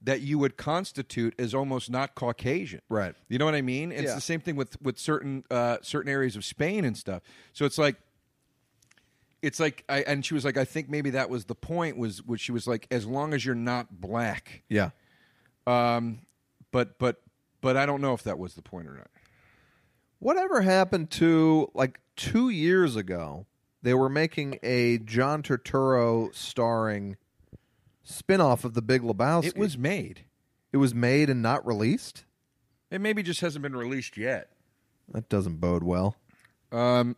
[0.05, 2.81] that you would constitute as almost not Caucasian.
[2.89, 3.15] Right.
[3.29, 3.93] You know what I mean?
[3.93, 4.15] It's Yeah.
[4.17, 7.23] the same thing with with certain uh, certain areas of Spain and stuff.
[7.53, 7.97] So it's like
[9.41, 12.23] it's like I and she was like I think maybe that was the point was
[12.23, 14.63] which she was like as long as you're not black.
[14.69, 14.91] Yeah.
[15.67, 16.21] Um
[16.71, 17.23] but but
[17.61, 19.09] but I don't know if that was the point or not.
[20.19, 23.47] Whatever happened to like two years ago?
[23.83, 27.17] They were making a John Turturro starring
[28.05, 29.47] spin-off of The Big Lebowski.
[29.47, 30.25] It was made.
[30.73, 32.25] it was made and not released.
[32.91, 34.51] It maybe just hasn't been released yet.
[35.13, 36.17] That doesn't bode well.
[36.71, 37.17] Um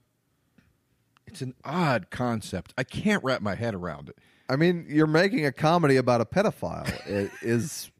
[1.26, 2.72] it's an odd concept.
[2.78, 4.18] I can't wrap my head around it.
[4.48, 6.86] I mean, you're making a comedy about a pedophile.
[7.06, 7.90] it is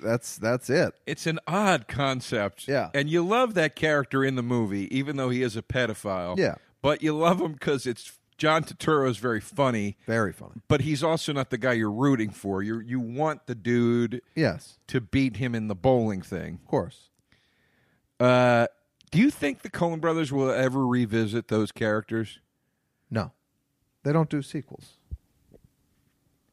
[0.00, 0.94] that's that's it.
[1.06, 2.66] It's an odd concept.
[2.68, 2.90] Yeah.
[2.94, 6.38] And you love that character in the movie, even though he is a pedophile.
[6.38, 6.56] Yeah.
[6.80, 10.62] But you love him because it's John Turturro is very funny, Very funny.
[10.66, 12.62] but he's also not the guy you're rooting for.
[12.62, 16.54] You you want the dude Yes, to beat him in the bowling thing.
[16.62, 17.08] of course.
[18.18, 18.66] Uh,
[19.10, 22.40] do you think the Coen brothers will ever revisit those characters?
[23.10, 23.32] No,
[24.02, 24.94] they don't do sequels.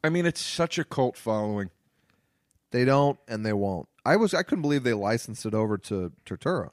[0.04, 1.70] I mean, it's such a cult following.
[2.70, 3.88] They don't, and they won't.
[4.04, 6.70] I was I couldn't believe they licensed it over to Turturro.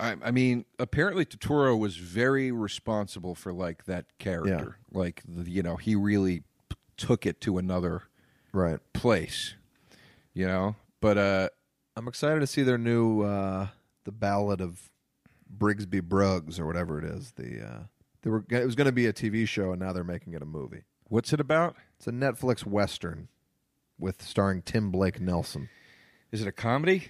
[0.00, 4.78] I, I mean, apparently Turturro was very responsible for like that character.
[4.92, 8.02] Like, the, you know, he really p- took it to another
[8.52, 8.80] Right.
[8.92, 9.54] place.
[10.32, 11.48] You know, but uh,
[11.96, 13.68] I'm excited to see their new uh,
[14.02, 14.90] the Ballad of
[15.56, 17.32] Brigsby Bruggs or whatever it is.
[17.36, 17.78] The uh,
[18.22, 20.42] they were it was going to be a TV show, and now they're making it
[20.42, 20.82] a movie.
[21.08, 21.76] What's it about?
[21.96, 23.28] It's a Netflix western
[23.98, 25.68] with starring Tim Blake Nelson.
[26.32, 27.08] Is it a comedy?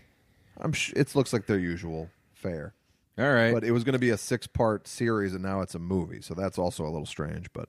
[0.59, 2.75] I'm sh- it looks like their usual fare.
[3.19, 3.53] All right.
[3.55, 6.21] But it was going to be a six part series, and now it's a movie.
[6.21, 7.53] So that's also a little strange.
[7.53, 7.69] But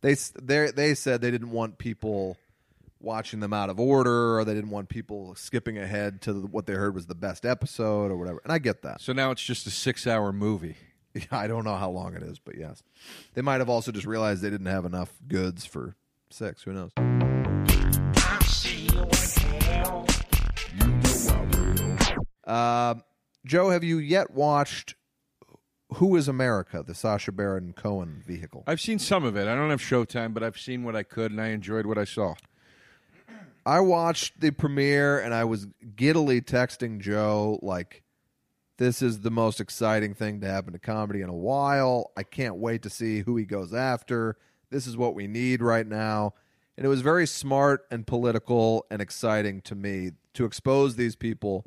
[0.00, 2.36] they they they said they didn't want people
[3.00, 6.66] watching them out of order, or they didn't want people skipping ahead to the, what
[6.66, 8.40] they heard was the best episode or whatever.
[8.42, 9.00] And I get that.
[9.00, 10.76] so now it's just a six-hour movie.
[11.30, 12.82] I don't know how long it is, but yes,
[13.34, 15.96] they might have also just realized they didn't have enough goods for
[16.30, 16.62] six.
[16.62, 16.90] Who knows?
[22.46, 23.02] Um,
[23.44, 24.94] Joe, have you yet watched
[25.94, 28.64] Who Is America, the Sacha Baron Cohen vehicle?
[28.66, 29.46] I've seen some of it.
[29.46, 32.04] I don't have Showtime, but I've seen what I could, and I enjoyed what I
[32.04, 32.34] saw.
[33.66, 38.02] I watched the premiere and I was giddily texting Joe like
[38.78, 42.12] this is the most exciting thing to happen to comedy in a while.
[42.16, 44.36] I can't wait to see who he goes after.
[44.70, 46.34] This is what we need right now.
[46.76, 51.64] And it was very smart and political and exciting to me to expose these people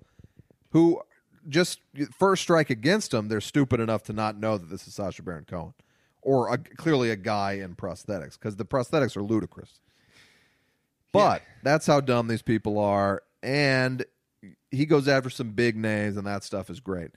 [0.69, 1.01] who
[1.49, 1.81] just
[2.17, 5.45] first strike against them, they're stupid enough to not know that this is Sacha Baron
[5.45, 5.73] Cohen
[6.21, 9.81] or a, clearly a guy in prosthetics because the prosthetics are ludicrous.
[11.11, 13.21] But that's how dumb these people are.
[13.43, 14.05] and
[14.71, 17.11] he goes after some big names, and that stuff is great.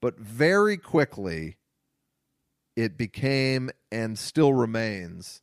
[0.00, 1.56] But very quickly,
[2.76, 5.42] it became and still remains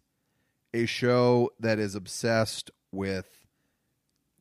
[0.74, 3.46] a show that is obsessed with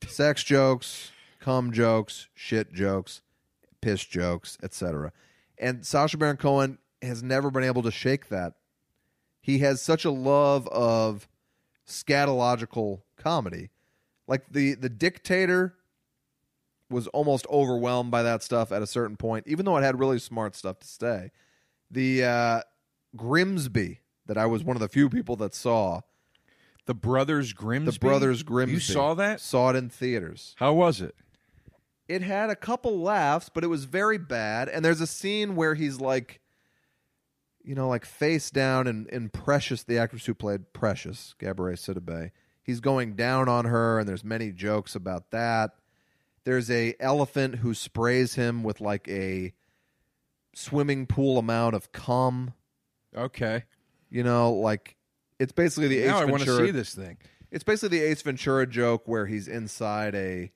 [0.07, 3.23] sex jokes, cum jokes, shit jokes,
[3.81, 5.13] piss jokes, etc.
[5.59, 8.55] And Sacha Baron Cohen has never been able to shake that.
[9.41, 11.29] He has such a love of
[11.87, 13.71] scatological comedy.
[14.27, 15.75] Like the the dictator
[16.95, 20.19] was almost overwhelmed by that stuff at a certain point, even though it had really
[20.19, 21.31] smart stuff to say.
[21.91, 22.61] The uh,
[23.15, 26.01] Grimsby that I was one of the few people that saw.
[26.87, 27.93] The Brothers Grimsby.
[27.93, 28.75] The Brothers Grimsby.
[28.75, 29.41] You saw that?
[29.41, 30.55] Saw it in theaters.
[30.59, 31.15] How was it?
[32.09, 34.69] It had a couple laughs, but it was very bad.
[34.69, 36.41] And there's a scene where he's like,
[37.63, 42.31] you know, like face down and, in Precious, the actress who played Precious, Gabourey Sidibe.
[42.63, 45.71] He's going down on her, and there's many jokes about that.
[46.45, 49.53] There's a elephant who sprays him with like a
[50.55, 52.53] swimming pool amount of cum.
[53.17, 53.65] Okay.
[54.11, 54.97] You know, like
[55.39, 56.67] it's basically the Ace Now I want to Ventura.
[56.67, 57.19] see this thing.
[57.51, 60.53] It's basically the Ace Ventura joke where he's inside a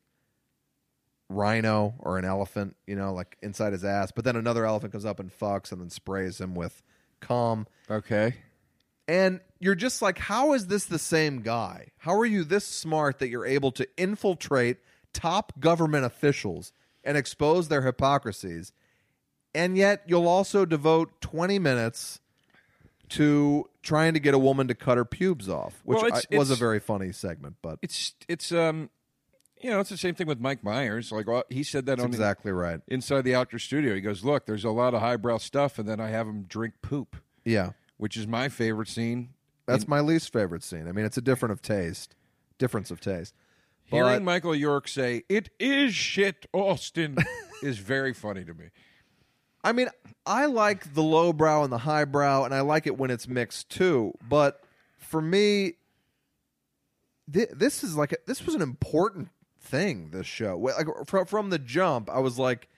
[1.29, 4.12] rhino or an elephant, you know, like inside his ass.
[4.12, 6.83] But then another elephant comes up and fucks and then sprays him with
[7.20, 7.66] cum.
[7.90, 8.35] Okay.
[9.07, 11.92] And you're just like, how is this the same guy?
[11.98, 14.79] How are you this smart that you're able to infiltrate
[15.12, 16.73] top government officials
[17.05, 18.73] and expose their hypocrisies?
[19.55, 22.21] And yet you'll also devote 20 minutes
[23.11, 26.37] to trying to get a woman to cut her pubes off, which Well, it's- I,
[26.37, 28.90] was a very funny segment, but It's it's um,
[29.61, 31.11] you know, it's the same thing with Mike Myers.
[31.11, 32.81] Like well, he said that exactly right.
[32.87, 33.94] inside the outdoor studio.
[33.94, 36.75] He goes, "Look, there's a lot of highbrow stuff, and then I have him drink
[36.83, 37.71] poop, Yeah.
[37.97, 39.31] which is my favorite scene."
[39.66, 40.87] That's my least favorite scene.
[40.88, 42.14] I mean, it's a different of taste,
[42.59, 43.35] difference of taste.
[43.90, 47.16] Hearing Michael York say "It is shit, Austin"
[47.62, 48.66] is very funny to me.
[49.64, 49.88] I mean,
[50.27, 54.12] I like the lowbrow and the highbrow, and I like it when it's mixed too.
[54.29, 54.62] But
[54.98, 55.74] for me,
[57.31, 59.29] thi- this is like a, this was an important
[59.61, 60.11] thing.
[60.11, 62.68] This show, Like from from the jump, I was like,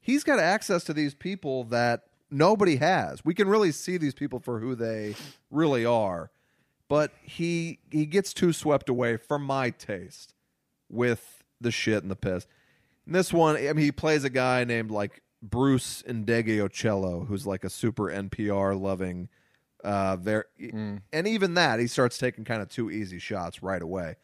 [0.00, 3.24] he's got access to these people that nobody has.
[3.24, 5.14] We can really see these people for who they
[5.50, 6.30] really are.
[6.88, 10.34] But he he gets too swept away for my taste
[10.90, 12.46] with the shit and the piss.
[13.06, 17.64] In this one, I mean, he plays a guy named like Bruce Indegliocello, who's like
[17.64, 19.28] a super NPR loving,
[19.82, 20.44] uh, very,
[21.12, 24.16] and even that he starts taking kind of two easy shots right away,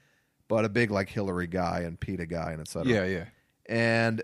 [0.49, 2.93] but a big like Hillary guy and PETA guy and etc.
[2.93, 3.25] Yeah, yeah.
[3.69, 4.23] And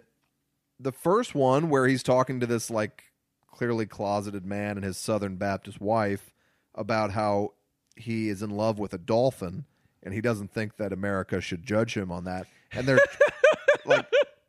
[0.78, 3.04] the first one where he's talking to this like
[3.50, 6.32] clearly closeted man and his Southern Baptist wife
[6.74, 7.54] about how
[7.96, 9.66] he is in love with a dolphin
[10.02, 12.46] and he doesn't think that America should judge him on that.
[12.72, 12.98] And they're
[13.84, 14.06] like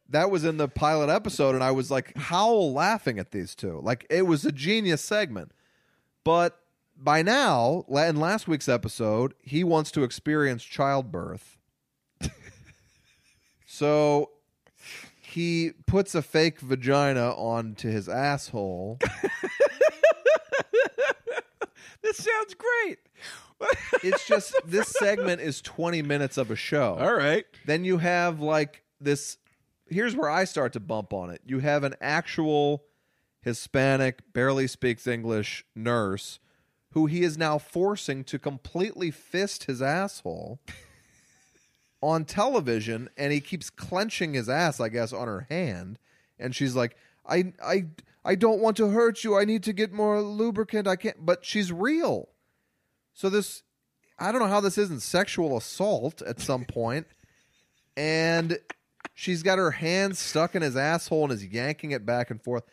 [0.10, 3.80] that was in the pilot episode and I was like howl laughing at these two.
[3.82, 5.52] Like it was a genius segment.
[6.24, 6.60] But
[6.96, 11.58] by now, in last week's episode, he wants to experience childbirth.
[13.66, 14.30] so
[15.22, 19.00] he puts a fake vagina onto his asshole.
[22.04, 23.00] This sounds great.
[24.04, 26.98] It's just this segment is 20 minutes of a show.
[27.00, 27.46] All right.
[27.66, 29.38] Then you have like this.
[29.88, 31.40] Here's where I start to bump on it.
[31.46, 32.84] You have an actual
[33.44, 36.40] Hispanic, barely speaks English nurse
[36.94, 40.60] who he is now forcing to completely fist his asshole
[42.02, 45.98] on television, and he keeps clenching his ass, I guess, on her hand.
[46.38, 47.86] And she's like, "I, I,
[48.24, 49.36] I don't want to hurt you.
[49.36, 50.88] I need to get more lubricant.
[50.88, 52.30] I can't." But she's real.
[53.14, 53.64] So this,
[54.20, 57.08] I don't know how this isn't sexual assault at some point,
[57.96, 58.58] and
[59.14, 62.64] she's got her hands stuck in his asshole and is yanking it back and forth.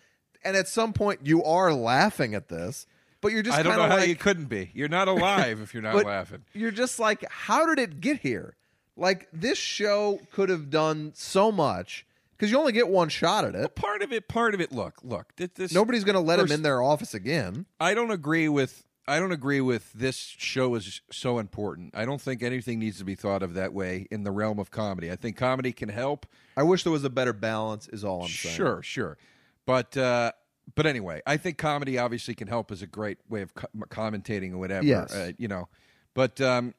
[0.42, 2.86] And at some point, you are laughing at this,
[3.20, 4.70] but you're just I don't know kinda how you couldn't be.
[4.74, 6.44] You're not alive if you're not laughing.
[6.54, 8.56] You're just like, how did it get here?
[8.96, 13.54] Like this show could have done so much because you only get one shot at
[13.54, 13.74] it.
[13.74, 14.72] Part of it, part of it.
[14.72, 15.34] Look, look.
[15.36, 17.66] This, this Nobody's going to let him in their office again.
[17.78, 18.86] I don't agree with.
[19.10, 21.96] I don't agree with this show is so important.
[21.96, 24.70] I don't think anything needs to be thought of that way in the realm of
[24.70, 25.10] comedy.
[25.10, 26.26] I think comedy can help.
[26.56, 27.88] I wish there was a better balance.
[27.88, 28.54] Is all I'm saying.
[28.54, 29.18] Sure, sure.
[29.66, 30.30] But uh,
[30.76, 34.52] but anyway, I think comedy obviously can help as a great way of co- commentating
[34.52, 34.86] or whatever.
[34.86, 35.12] Yes.
[35.12, 35.68] Uh, you know,
[36.14, 36.74] but um,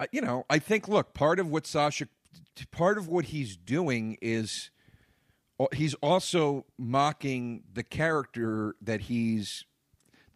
[0.00, 2.08] I, you know, I think look, part of what Sacha,
[2.70, 4.70] part of what he's doing is
[5.60, 9.66] uh, he's also mocking the character that he's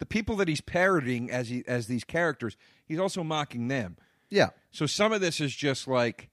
[0.03, 2.57] the people that he's parodying as he as these characters.
[2.85, 3.95] He's also mocking them.
[4.29, 4.49] Yeah.
[4.71, 6.29] So some of this is just like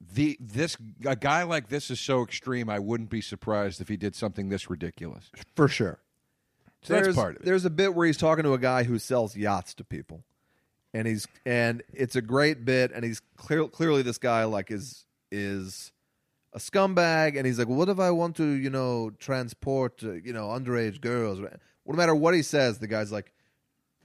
[0.00, 2.70] the this a guy like this is so extreme.
[2.70, 5.30] I wouldn't be surprised if he did something this ridiculous.
[5.54, 5.98] for sure.
[6.80, 7.44] So that's there's, part of it.
[7.44, 10.24] There's a bit where he's talking to a guy who sells yachts to people,
[10.94, 15.04] and he's and it's a great bit, and he's clear, clearly this guy like is
[15.30, 15.92] is
[16.54, 20.32] a scumbag, and he's like, what if I want to, you know, transport, uh, you
[20.32, 21.40] know, underage girls?
[21.86, 23.32] No matter what he says, the guy's like,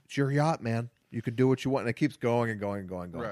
[0.04, 0.90] it's your yacht, man.
[1.10, 3.12] You can do what you want, and it keeps going and going and going and
[3.12, 3.24] going.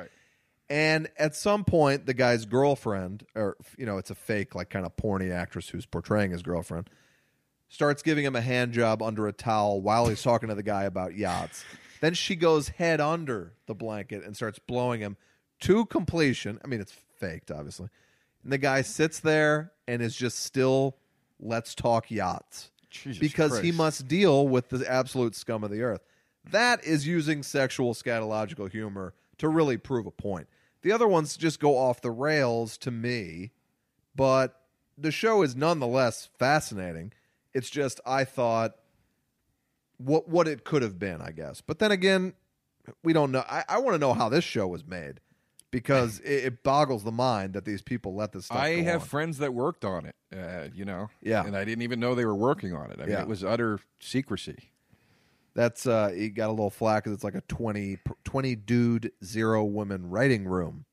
[0.70, 4.84] And at some point, the guy's girlfriend, or you know, it's a fake, like kind
[4.84, 6.90] of porny actress who's portraying his girlfriend,
[7.68, 10.84] starts giving him a hand job under a towel while he's talking to the guy
[10.84, 11.64] about yachts.
[12.00, 15.16] Then she goes head under the blanket and starts blowing him
[15.60, 16.60] to completion.
[16.64, 17.88] I mean, it's faked, obviously.
[18.42, 20.96] And the guy sits there and is just still,
[21.40, 22.70] let's talk yachts.
[22.90, 26.02] Jesus because he must deal with the absolute scum of the earth.
[26.50, 30.48] That is using sexual scatological humor to really prove a point.
[30.82, 33.50] The other ones just go off the rails to me,
[34.14, 34.60] but
[34.96, 37.12] the show is nonetheless fascinating.
[37.52, 38.76] It's just I thought
[39.98, 41.60] what what it could have been, I guess.
[41.60, 42.34] But then again,
[43.02, 43.44] we don't know.
[43.48, 45.20] I, I want to know how this show was made
[45.70, 48.58] because it, it boggles the mind that these people let this stuff.
[48.58, 49.08] I have on.
[49.08, 50.14] friends that worked on it.
[50.34, 51.44] Uh, you know, Yeah.
[51.44, 52.98] and I didn't even know they were working on it.
[52.98, 53.22] I mean, Yeah.
[53.22, 54.70] it was utter secrecy.
[55.54, 59.64] That's uh, he got a little flack because it's like a 20, 20 dude, zero
[59.64, 60.84] women writing room.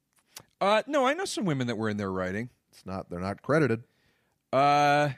[0.59, 2.49] Uh, no, I know some women that were in there writing.
[2.71, 3.84] It's not they're not credited.
[4.51, 5.09] Uh,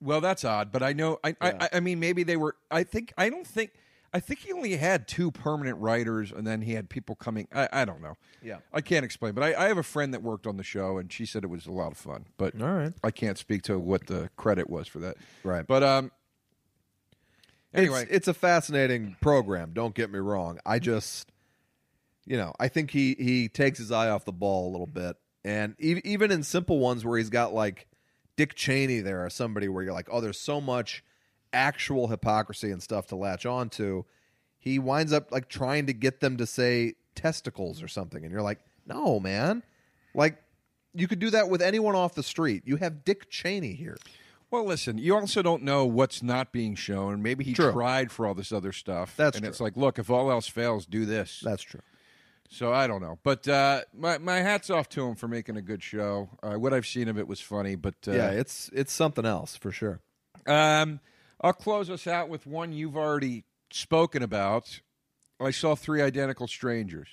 [0.00, 1.18] well, that's odd, but I know.
[1.24, 1.56] I, Yeah.
[1.60, 2.56] I, I mean, maybe they were.
[2.70, 3.12] I think.
[3.16, 3.72] I don't think.
[4.14, 7.48] I think he only had two permanent writers, and then he had people coming.
[7.54, 8.14] I, I don't know.
[8.42, 8.58] Yeah.
[8.72, 11.10] I can't explain, but I, I have a friend that worked on the show, and
[11.10, 12.26] she said it was a lot of fun.
[12.36, 12.92] But All right.
[13.02, 15.16] I can't speak to what the credit was for that.
[15.42, 15.66] Right.
[15.66, 16.10] But um.
[17.74, 19.70] Anyway, it's, it's a fascinating program.
[19.72, 20.58] Don't get me wrong.
[20.66, 21.32] I just,
[22.26, 25.16] you know, I think he he takes his eye off the ball a little bit,
[25.42, 27.86] and e- even in simple ones where he's got like
[28.36, 31.02] Dick Cheney there or somebody where you're like, oh, there's so much
[31.52, 34.04] actual hypocrisy and stuff to latch on to.
[34.58, 38.42] He winds up like trying to get them to say testicles or something, and you're
[38.42, 39.62] like, no, man,
[40.14, 40.38] like.
[40.94, 42.64] You could do that with anyone off the street.
[42.66, 43.96] You have Dick Cheney here.
[44.50, 47.22] Well, listen, you also don't know what's not being shown.
[47.22, 47.72] Maybe he True.
[47.72, 49.14] tried for all this other stuff.
[49.16, 49.48] That's and true.
[49.50, 51.40] it's like, look, if all else fails, do this.
[51.42, 51.80] That's true.
[52.50, 55.62] So I don't know, but uh, my my hats off to him for making a
[55.62, 56.28] good show.
[56.42, 59.56] Uh, what I've seen of it was funny, but uh, yeah, it's it's something else
[59.56, 60.00] for sure.
[60.46, 61.00] um,
[61.42, 64.80] I'll close us out with one you've already spoken about.
[65.40, 67.08] I saw three identical strangers.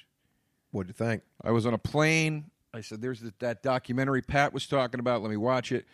[0.71, 1.23] What do you think?
[1.43, 2.51] I was on a plane.
[2.73, 5.21] I said, "There's that, that documentary Pat was talking about.
[5.23, 5.85] Let me watch it."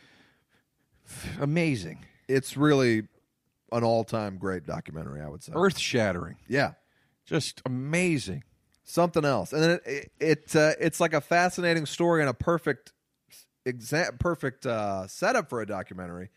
[1.40, 3.08] Amazing, It's really
[3.72, 5.52] an all-time great documentary, I would say.
[5.56, 6.74] earth shattering, Yeah,
[7.26, 8.44] just amazing.
[8.84, 12.34] something else, and then it, it, it uh, it's like a fascinating story and a
[12.34, 12.92] perfect
[13.66, 16.30] exa- perfect uh, setup for a documentary,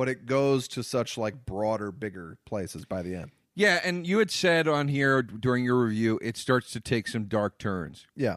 [0.00, 3.30] but it goes to such like broader, bigger places by the end.
[3.54, 7.24] Yeah, and you had said on here during your review, it starts to take some
[7.24, 8.06] dark turns.
[8.16, 8.36] Yeah,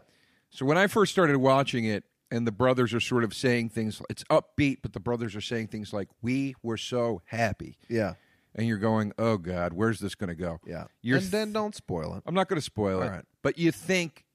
[0.50, 4.02] So when I first started watching it, and the brothers are sort of saying things,
[4.10, 8.16] it's upbeat, but the brothers are saying things like, "We were so happy," yeah,
[8.54, 10.88] and you're going, "Oh God, where's this going to go?" yeah.
[11.00, 12.24] You're and then don't spoil it.
[12.26, 13.24] I'm not going to spoil it, All right.
[13.42, 14.26] but you think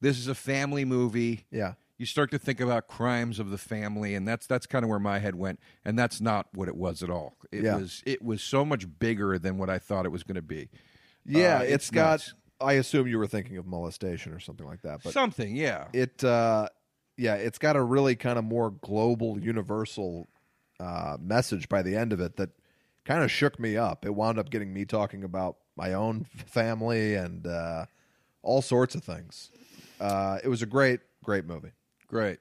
[0.00, 1.46] this is a family movie.
[1.52, 4.88] Yeah, You start to think about crimes of the family, and that's that's kind of
[4.88, 7.36] where my head went, and that's not what it was at all.
[7.52, 7.76] It Yeah.
[7.76, 10.68] was it was so much bigger than what I thought it was going to be.
[11.24, 11.58] yeah.
[11.58, 12.10] Uh, it's it's got.
[12.10, 12.34] nuts.
[12.60, 15.86] I assume you were thinking of molestation or something like that, but Something, yeah.
[15.92, 16.68] it uh
[17.16, 20.28] yeah it's got a really kind of more global universal
[20.80, 22.50] uh message by the end of it that
[23.04, 27.14] kind of shook me up it wound up getting me talking about my own family
[27.14, 27.84] and uh
[28.42, 29.50] all sorts of things
[30.00, 31.70] uh it was a great great movie
[32.06, 32.38] Great.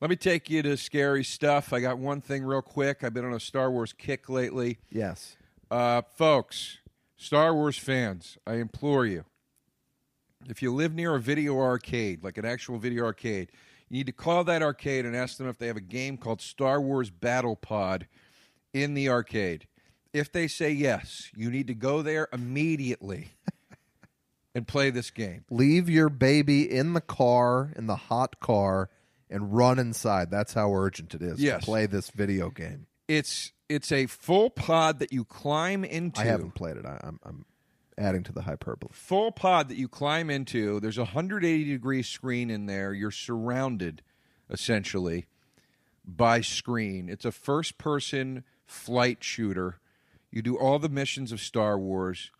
[0.00, 1.72] Let me take you to scary stuff.
[1.72, 3.02] I got one thing real quick.
[3.02, 4.78] I've been on a Star Wars kick lately.
[4.90, 5.36] yes
[5.70, 6.78] Uh, folks,
[7.16, 9.24] Star Wars fans, I implore you.
[10.48, 13.50] If you live near a video arcade, like an actual video arcade,
[13.88, 16.40] you need to call that arcade and ask them if they have a game called
[16.40, 18.06] Star Wars Battle Pod
[18.72, 19.66] in the arcade.
[20.12, 23.32] If they say yes, you need to go there immediately
[24.58, 25.44] and play this game.
[25.50, 28.90] leave your baby in the car in the hot car
[29.30, 31.60] and run inside that's how urgent it is Yes.
[31.60, 36.20] to play this video game It's it's a full pod that you climb into.
[36.20, 37.44] i haven't played it I, I'm, I'm
[37.96, 40.78] adding to the hyperbole full pod that you climb into.
[40.80, 42.92] There's a 180 degree screen in there.
[42.92, 44.02] You're surrounded
[44.48, 45.26] essentially
[46.04, 47.08] by screen.
[47.08, 49.80] It's a first person flight shooter.
[50.30, 52.30] You do all the missions of Star Wars.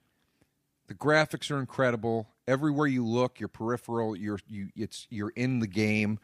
[0.89, 2.29] The graphics are incredible.
[2.47, 6.19] Everywhere you look, your peripheral, you're you it's you're in the game.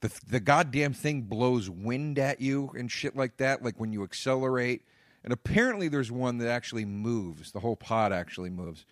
[0.00, 4.02] the the goddamn thing blows wind at you and shit like that, like when you
[4.04, 4.82] accelerate.
[5.24, 7.52] And apparently, there's one that actually moves.
[7.52, 8.84] The whole pod actually moves.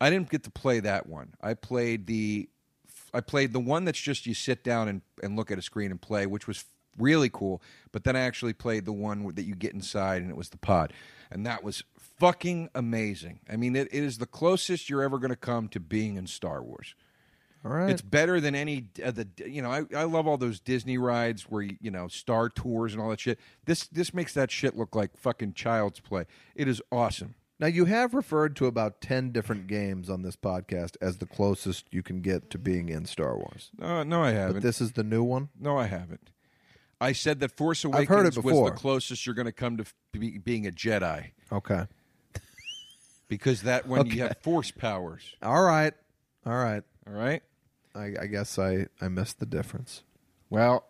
[0.00, 1.34] I didn't get to play that one.
[1.42, 2.48] I played the
[3.12, 5.90] I played the one that's just you sit down and, and look at a screen
[5.90, 6.64] and play, which was
[6.98, 7.62] really cool.
[7.92, 10.58] But then I actually played the one that you get inside, and it was the
[10.58, 10.92] pod,
[11.30, 11.84] and that was
[12.18, 13.40] fucking amazing.
[13.50, 16.26] I mean, it, it is the closest you're ever going to come to being in
[16.26, 16.94] Star Wars.
[17.64, 17.88] All right.
[17.88, 21.44] It's better than any uh, the you know I, I love all those Disney rides
[21.44, 23.40] where you, know Star Tours and all that shit.
[23.64, 26.26] This this makes that shit look like fucking child's play.
[26.54, 27.36] It is awesome.
[27.58, 31.86] now you have referred to about ten different games on this podcast as the closest
[31.90, 33.70] you can get to being in Star Wars.
[33.78, 34.56] No, no, I haven't.
[34.56, 35.48] But this is the new one.
[35.58, 36.28] no, I haven't.
[37.00, 40.38] I said that Force Awakens was the closest you're going to come to f- be,
[40.38, 41.86] being a Jedi Okay.
[43.34, 45.22] Because that when you have Force powers.
[45.42, 45.92] All right.
[46.46, 46.82] All right.
[47.06, 47.42] All right.
[47.94, 50.02] I, I guess I I missed the difference.
[50.50, 50.84] Well,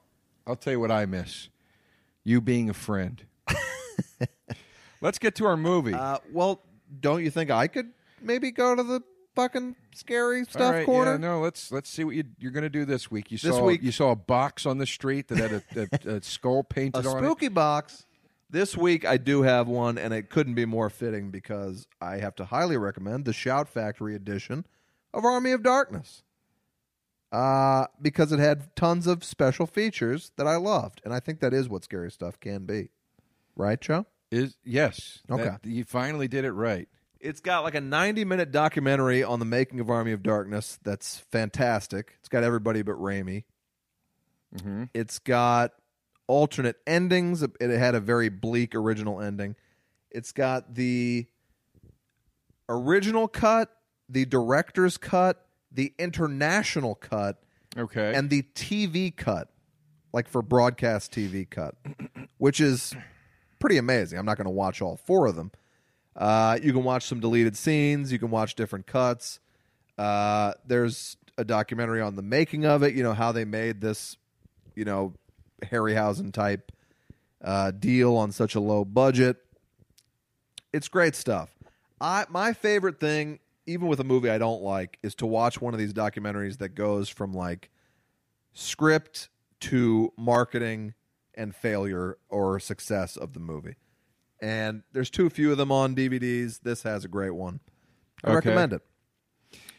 [0.46, 1.48] I'll tell you what I miss:
[2.22, 3.24] you being a friend.
[5.00, 5.92] Let's get to our movie.
[5.92, 6.62] Uh, well,
[7.00, 7.90] don't you think I could
[8.22, 9.02] maybe go to the
[9.34, 11.12] fucking scary stuff All right, corner?
[11.12, 13.30] Yeah, no, let's let's see what you, you're going to do this week.
[13.30, 15.62] You This saw week- you saw a box on the street that had a,
[16.10, 17.26] a, a skull a painted on it.
[17.26, 18.06] spooky box.
[18.54, 22.36] This week I do have one, and it couldn't be more fitting because I have
[22.36, 24.64] to highly recommend the Shout Factory edition
[25.12, 26.22] of Army of Darkness.
[27.32, 31.52] Uh, because it had tons of special features that I loved, and I think that
[31.52, 32.90] is what scary stuff can be,
[33.56, 34.06] right, Joe?
[34.30, 35.18] Is yes.
[35.28, 35.42] Okay.
[35.42, 36.88] That- you finally did it right.
[37.18, 41.24] It's got like a 90 minute documentary on the making of Army of Darkness that's
[41.32, 42.18] fantastic.
[42.20, 43.42] It's got everybody but Raimi.
[44.56, 44.84] Mm-hmm.
[44.94, 45.72] It's got
[46.26, 47.42] alternate endings.
[47.42, 49.56] It had a very bleak original ending.
[50.10, 51.26] It's got the
[52.68, 53.70] original cut,
[54.08, 57.42] the director's cut, the international cut,
[57.76, 58.14] Okay.
[58.14, 59.48] and the TV cut,
[60.12, 61.74] like for broadcast TV cut,
[62.38, 62.94] which is
[63.58, 64.18] pretty amazing.
[64.18, 65.50] I'm not going to watch all four of them.
[66.16, 68.12] Uh, you can watch some deleted scenes.
[68.12, 69.40] You can watch different cuts.
[69.98, 72.94] Uh, there's a documentary on the making of it.
[72.94, 74.16] You know how they made this,
[74.76, 75.14] you know,
[75.62, 76.72] Harryhausen type
[77.42, 79.36] uh, deal on such a low budget.
[80.72, 81.50] It's great stuff.
[82.00, 85.72] I my favorite thing, even with a movie I don't like, is to watch one
[85.74, 87.70] of these documentaries that goes from like
[88.52, 89.28] script
[89.60, 90.94] to marketing
[91.34, 93.76] and failure or success of the movie.
[94.40, 96.60] And there's too few of them on DVDs.
[96.60, 97.60] This has a great one.
[98.22, 98.34] I Okay.
[98.36, 98.82] recommend it.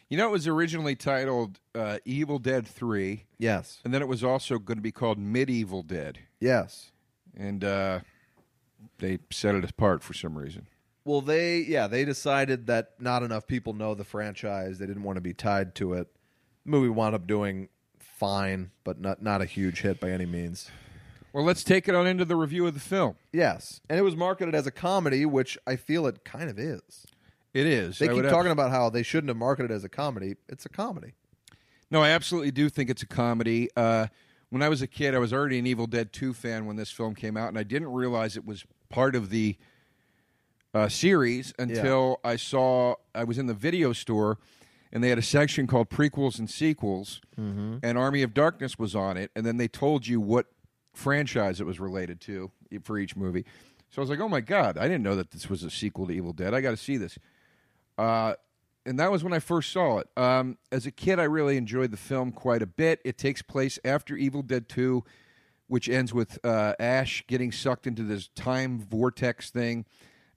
[0.08, 3.80] You know, it was originally titled uh, Evil Dead Three, Yes.
[3.84, 6.92] and then it was also going to be called Medieval Dead, Yes.
[7.36, 8.00] and uh,
[8.98, 10.66] they set it apart for some reason.
[11.04, 14.78] Well, they yeah, they decided that not enough people know the franchise.
[14.78, 16.08] They didn't want to be tied to it.
[16.64, 17.68] The movie wound up doing
[18.00, 20.68] fine, but not not a huge hit by any means.
[21.32, 23.14] Well, let's take it on into the review of the film.
[23.32, 27.06] Yes, and it was marketed as a comedy, which I feel it kind of is.
[27.56, 27.98] It is.
[27.98, 30.36] They I keep would talking about how they shouldn't have marketed it as a comedy.
[30.48, 31.14] It's a comedy.
[31.90, 33.68] No, I absolutely do think it's a comedy.
[33.76, 34.08] Uh,
[34.50, 36.90] when I was a kid, I was already an Evil Dead 2 fan when this
[36.90, 39.56] film came out, and I didn't realize it was part of the
[40.74, 44.38] uh, series until I saw I was in the video store
[44.92, 47.78] and they had a section called prequels and sequels, Mm-hmm.
[47.82, 50.46] and Army of Darkness was on it, and then they told you what
[50.94, 52.50] franchise it was related to
[52.82, 53.44] for each movie.
[53.90, 56.06] So I was like, "Oh my god, I didn't know that this was a sequel
[56.06, 56.54] to Evil Dead.
[56.54, 57.18] I got to see this."
[57.98, 58.34] Uh,
[58.84, 60.08] and that was when I first saw it.
[60.16, 63.00] Um, as a kid, I really enjoyed the film quite a bit.
[63.04, 65.02] It takes place after Evil Dead 2,
[65.66, 69.84] which ends with uh, Ash getting sucked into this time vortex thing,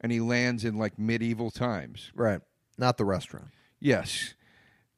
[0.01, 2.11] and he lands in like medieval times.
[2.15, 2.41] Right.
[2.77, 3.49] Not the restaurant.
[3.79, 4.33] Yes,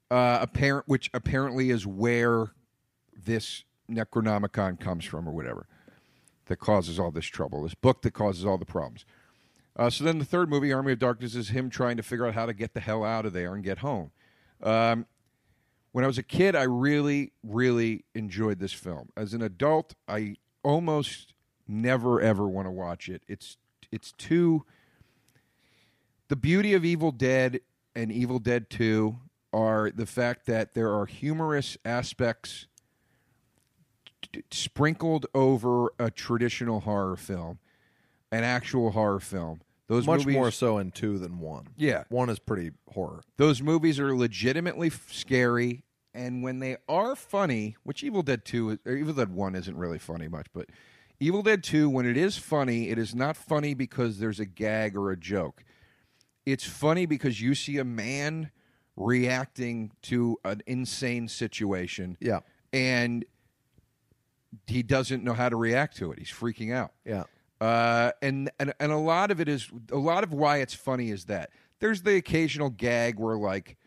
[0.10, 2.52] uh, apparent, which apparently is where
[3.16, 5.68] this Necronomicon comes from, or whatever,
[6.46, 7.64] that causes all this trouble.
[7.64, 9.06] This book that causes all the problems.
[9.76, 12.34] Uh, so then the third movie, Army of Darkness, is him trying to figure out
[12.34, 14.12] how to get the hell out of there and get home.
[14.62, 15.06] Um,
[15.92, 19.10] when I was a kid, I really, really enjoyed this film.
[19.18, 21.34] As an adult, I almost
[21.68, 23.24] never ever want to watch it.
[23.28, 23.58] It's
[23.92, 24.66] it's too.
[26.28, 27.62] The beauty of Evil Dead
[27.96, 29.20] and Evil Dead Two
[29.52, 32.68] are the fact that there are humorous aspects
[34.32, 37.60] t- sprinkled over a traditional horror film,
[38.32, 39.62] an actual horror film.
[39.88, 41.68] Those Much movies, more so in two than one.
[41.76, 43.22] yeah, One is pretty horror.
[43.38, 48.70] those movies are legitimately f- scary and when they are funny which evil dead 2
[48.72, 50.70] is- or evil dead 1 isn't really funny much but
[51.20, 54.96] evil dead 2 when it is funny it is not funny because there's a gag
[54.96, 55.64] or a joke
[56.46, 58.50] it's funny because you see a man
[58.98, 62.40] reacting to an insane situation Yeah.
[62.74, 63.26] and
[64.68, 66.20] he doesn't know how to react to it.
[66.20, 66.92] He's freaking out.
[67.06, 67.24] Yeah.
[67.62, 71.12] Uh, and, and and a lot of it is a lot of why it's funny
[71.12, 73.78] is that there's the occasional gag where like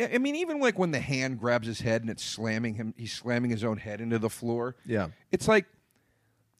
[0.00, 3.12] I mean even like when the hand grabs his head and it's slamming him he's
[3.12, 4.74] slamming his own head into the floor.
[4.86, 5.08] Yeah.
[5.30, 5.66] It's like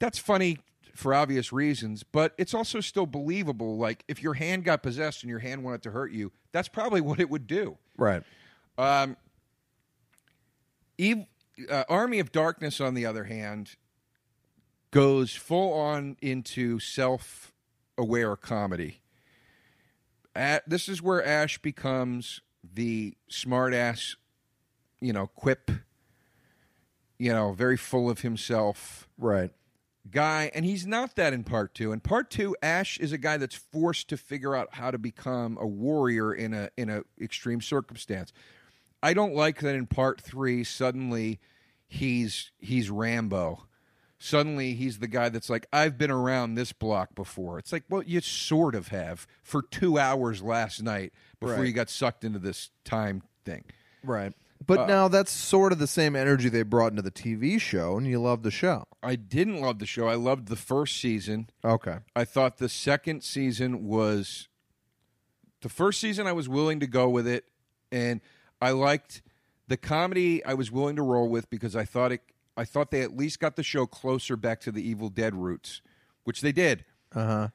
[0.01, 0.59] that's funny
[0.95, 5.31] for obvious reasons, but it's also still believable like if your hand got possessed and
[5.31, 7.79] your hand wanted to hurt you, that's probably what it would do.
[7.97, 8.23] Right.
[8.77, 9.17] Um,
[10.99, 11.25] Eve,
[11.71, 13.77] uh, Army of Darkness, on the other hand,
[14.91, 17.53] goes full on into self
[17.97, 19.01] aware comedy.
[20.35, 24.15] At, this is where Ash becomes the smartass,
[25.01, 25.71] you know, quip,
[27.19, 29.51] you know, very full of himself Right.
[30.11, 31.91] guy, and he's not that in part two.
[31.93, 35.59] In part two, Ash is a guy that's forced to figure out how to become
[35.61, 38.33] a warrior in a in a extreme circumstance.
[39.03, 40.63] I don't like that in part three.
[40.63, 41.41] Suddenly,
[41.89, 43.65] he's he's Rambo.
[44.19, 47.59] Suddenly, he's the guy that's like, I've been around this block before.
[47.59, 51.67] It's like, well, you sort of have for two hours last night before Right.
[51.69, 53.65] you got sucked into this time thing.
[54.03, 54.33] Right.
[54.67, 57.97] But uh, now that's sort of the same energy they brought into the TV show,
[57.97, 58.87] and you love the show.
[59.05, 60.09] I didn't love the show.
[60.09, 61.49] I loved the first season.
[61.65, 61.99] Okay.
[62.17, 64.49] I thought the second season was
[65.61, 67.45] the first season I was willing to go with it
[67.93, 68.21] and
[68.61, 69.23] I liked
[69.69, 72.23] the comedy I was willing to roll with because I thought it
[72.59, 75.81] I thought they at least got the show closer back to the Evil Dead roots,
[76.25, 76.85] which they did.
[77.15, 77.49] Uh-huh.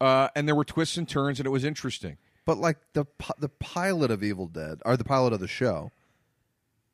[0.00, 2.18] Uh, and there were twists and turns and it was interesting.
[2.44, 5.92] But like the pi- the pilot of Evil Dead, or the pilot of the show,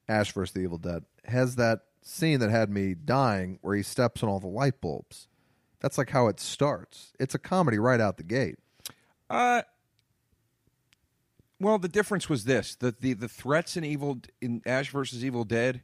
[0.09, 0.53] Ash vs.
[0.53, 4.41] the Evil Dead, has that scene that had me dying where he steps on all
[4.41, 5.29] the light bulbs.
[5.81, 7.13] That's like how it starts.
[7.19, 8.59] It's a comedy right out the gate.
[9.31, 9.63] Uh
[11.61, 15.45] well, the difference was this: the the, the threats in Evil in Ash versus Evil
[15.45, 15.83] Dead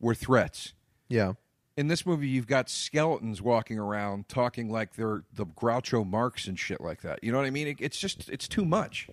[0.00, 0.74] were threats.
[1.08, 1.34] Yeah.
[1.76, 6.58] in this movie you've got skeletons walking around talking like they're the Groucho Marx and
[6.58, 7.22] shit like that.
[7.22, 7.68] You know what I mean?
[7.68, 9.08] It, it's just it's too much.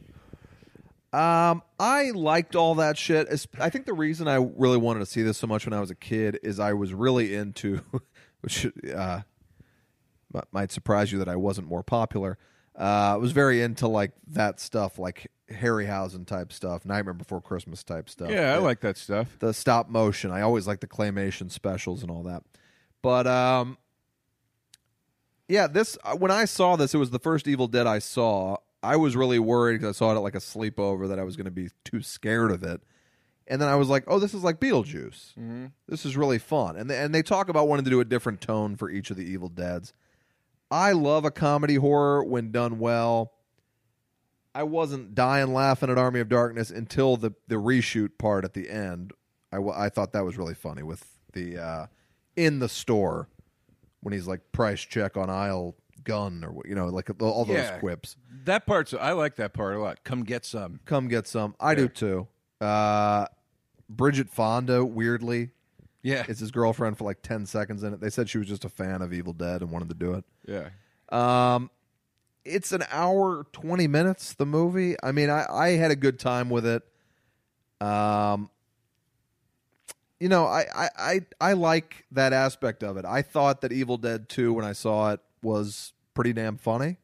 [1.12, 3.28] Um, I liked all that shit.
[3.60, 5.92] I think the reason I really wanted to see this so much when I was
[5.92, 7.82] a kid is I was really into,
[8.42, 8.66] which
[8.96, 9.22] uh,
[10.34, 12.40] mi- might surprise you that I wasn't more popular.
[12.76, 17.84] Uh, I was very into like that stuff, like Harryhausen type stuff, Nightmare Before Christmas
[17.84, 18.30] type stuff.
[18.30, 19.38] Yeah, I like that stuff.
[19.40, 20.32] the stop motion.
[20.32, 22.44] I always like the claymation specials and all that.
[23.02, 23.78] But um
[25.48, 28.58] yeah, this uh, when I saw this, it was the first Evil Dead I saw.
[28.82, 31.36] I was really worried because I saw it at like a sleepover that I was
[31.36, 32.82] going to be too scared of it.
[33.48, 35.36] And then I was like, "Oh, this is like Beetlejuice.
[35.36, 35.66] Mm-hmm.
[35.88, 38.42] This is really fun." And they, and they talk about wanting to do a different
[38.42, 39.94] tone for each of the Evil Deads.
[40.72, 43.34] I love a comedy horror when done well.
[44.56, 48.70] I wasn't dying laughing at Army of Darkness until the the reshoot part at the
[48.70, 49.12] end.
[49.52, 51.88] I, I thought that was really funny with the uh,
[52.36, 53.28] in the store
[54.02, 57.80] when he's like price check on aisle gun or you know like all those Yeah.
[57.80, 58.16] quips.
[58.46, 60.04] That part's I like that part a lot.
[60.04, 60.80] Come get some.
[60.86, 61.56] Come get some.
[61.60, 62.28] I do too.
[62.60, 63.26] Uh,
[63.90, 65.52] Bridget Fonda weirdly
[66.02, 68.02] Yeah, is his girlfriend for like ten seconds in it.
[68.02, 70.26] They said she was just a fan of Evil Dead and wanted to do it.
[70.48, 70.70] yeah.
[71.10, 71.70] Um,
[72.46, 74.34] it's an hour twenty minutes.
[74.34, 74.96] The movie.
[75.02, 76.84] I mean, I I had a good time with it.
[77.82, 78.50] Um,
[80.20, 83.06] you know, I I I, I like that aspect of it.
[83.06, 86.98] I thought that Evil Dead Two when I saw it was pretty damn funny.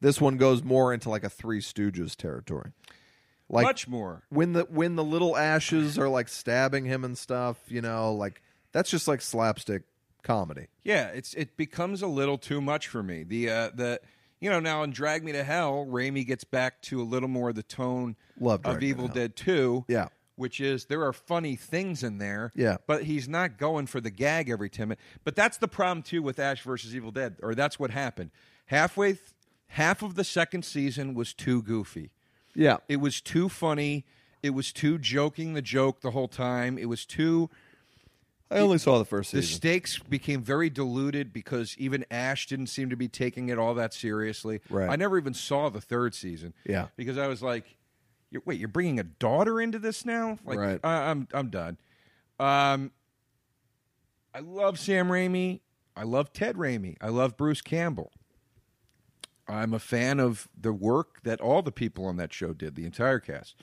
[0.00, 2.72] This one goes more into like a Three Stooges territory.
[3.48, 4.22] Like Much more.
[4.30, 8.42] when the when the little ashes are like stabbing him and stuff, you know, like
[8.72, 9.82] that's just like slapstick
[10.22, 10.68] comedy.
[10.84, 13.24] Yeah, it's it becomes a little too much for me.
[13.24, 14.00] The uh, the
[14.40, 17.50] you know now in Drag Me to Hell, Raimi gets back to a little more
[17.50, 19.14] of the tone Love Drag of Me to Evil Hell.
[19.14, 19.84] Dead Two.
[19.88, 20.08] Yeah.
[20.36, 22.50] which is there are funny things in there.
[22.54, 22.78] Yeah.
[22.86, 24.94] but he's not going for the gag every time.
[25.24, 28.30] But that's the problem too with Ash versus Evil Dead, or that's what happened.
[28.66, 29.20] Halfway, th-
[29.68, 32.10] half of the second season was too goofy.
[32.54, 32.78] Yeah.
[32.88, 34.04] It was too funny.
[34.42, 36.78] It was too joking the joke the whole time.
[36.78, 37.50] It was too.
[38.50, 39.40] I only saw the first season.
[39.42, 43.74] The stakes became very diluted because even Ash didn't seem to be taking it all
[43.74, 44.60] that seriously.
[44.68, 44.90] Right.
[44.90, 46.54] I never even saw the third season.
[46.66, 46.88] Yeah.
[46.96, 47.76] Because I was like,
[48.30, 50.80] you're, "Wait, you're bringing a daughter into this now?" Like, Right.
[50.82, 51.78] I, I'm I'm done.
[52.40, 52.90] Um,
[54.34, 55.60] I love Sam Raimi.
[55.96, 56.96] I love Ted Raimi.
[57.00, 58.10] I love Bruce Campbell.
[59.46, 62.84] I'm a fan of the work that all the people on that show did, the
[62.86, 63.56] entire cast.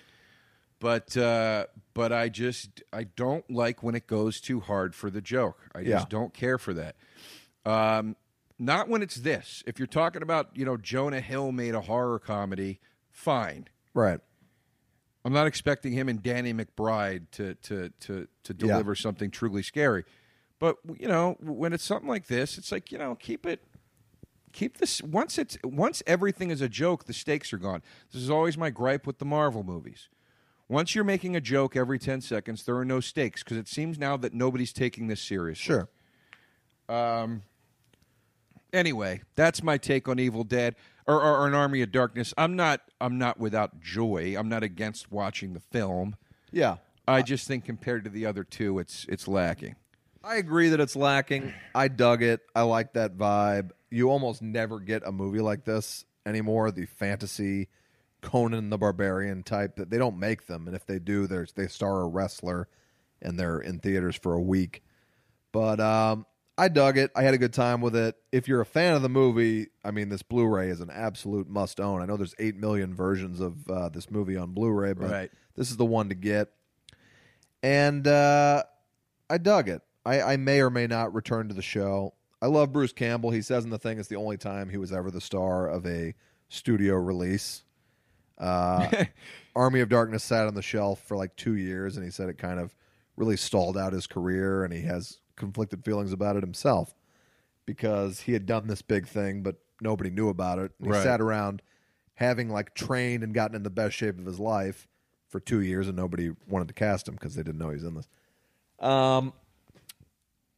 [0.79, 5.21] But uh, but I just I don't like when it goes too hard for the
[5.21, 5.57] joke.
[5.73, 6.05] I just Yeah.
[6.09, 6.95] don't care for that.
[7.65, 8.15] Um,
[8.59, 9.63] not when it's this.
[9.65, 12.79] If you're talking about you know Jonah Hill made a horror comedy,
[13.11, 13.67] fine.
[13.93, 14.19] right.
[15.25, 20.05] I'm not expecting him and Danny McBride to to to to deliver something truly scary.
[20.59, 23.61] But you know, when it's something like this, it's like you know, keep it,
[24.53, 25.01] keep this.
[25.01, 27.81] Once it's once everything is a joke, the stakes are gone.
[28.13, 30.07] This is always my gripe with the Marvel movies.
[30.69, 33.97] Once you're making a joke every ten seconds, there are no stakes because it seems
[33.97, 35.63] now that nobody's taking this seriously.
[35.63, 35.89] Sure.
[36.89, 37.43] Um,
[38.73, 42.33] Anyway, that's my take on Evil Dead or, or, or an Army of Darkness.
[42.37, 42.81] I'm not.
[42.99, 44.35] I'm not without joy.
[44.37, 46.15] I'm not against watching the film.
[46.51, 46.77] Yeah.
[47.07, 49.77] I just think compared to the other two, it's it's lacking.
[50.23, 51.53] I agree that it's lacking.
[51.73, 52.41] I dug it.
[52.53, 53.71] I like that vibe.
[53.89, 56.69] You almost never get a movie like this anymore.
[56.71, 57.69] The fantasy
[58.27, 61.67] Conan the Barbarian type that they don't make them, and if they do, there's they
[61.67, 62.67] star a wrestler,
[63.21, 64.83] and they're in theaters for a week.
[65.53, 66.25] But um,
[66.57, 67.09] I dug it.
[67.15, 68.15] I had a good time with it.
[68.33, 71.79] If you're a fan of the movie, I mean, this Blu-ray is an absolute must
[71.79, 72.01] own.
[72.01, 75.31] I know there's eight million versions of uh, this movie on Blu-ray, but Right.
[75.55, 76.49] this is the one to get.
[77.63, 78.63] And uh,
[79.29, 79.81] I dug it.
[80.05, 82.13] I, I may or may not return to the show.
[82.41, 83.31] I love Bruce Campbell.
[83.31, 85.85] He says in the thing it's the only time he was ever the star of
[85.85, 86.13] a
[86.49, 87.63] studio release.
[88.37, 89.05] Uh,
[89.55, 92.37] Army of Darkness sat on the shelf for like two years, and he said it
[92.37, 92.75] kind of
[93.15, 96.93] really stalled out his career, and he has conflicted feelings about it himself
[97.65, 100.71] because he had done this big thing, but nobody knew about it.
[100.79, 101.03] And he Right.
[101.03, 101.61] sat around
[102.15, 104.87] having like trained and gotten in the best shape of his life
[105.27, 107.83] for two years, and nobody wanted to cast him because they didn't know he was
[107.83, 108.07] in this.
[108.79, 109.33] Um.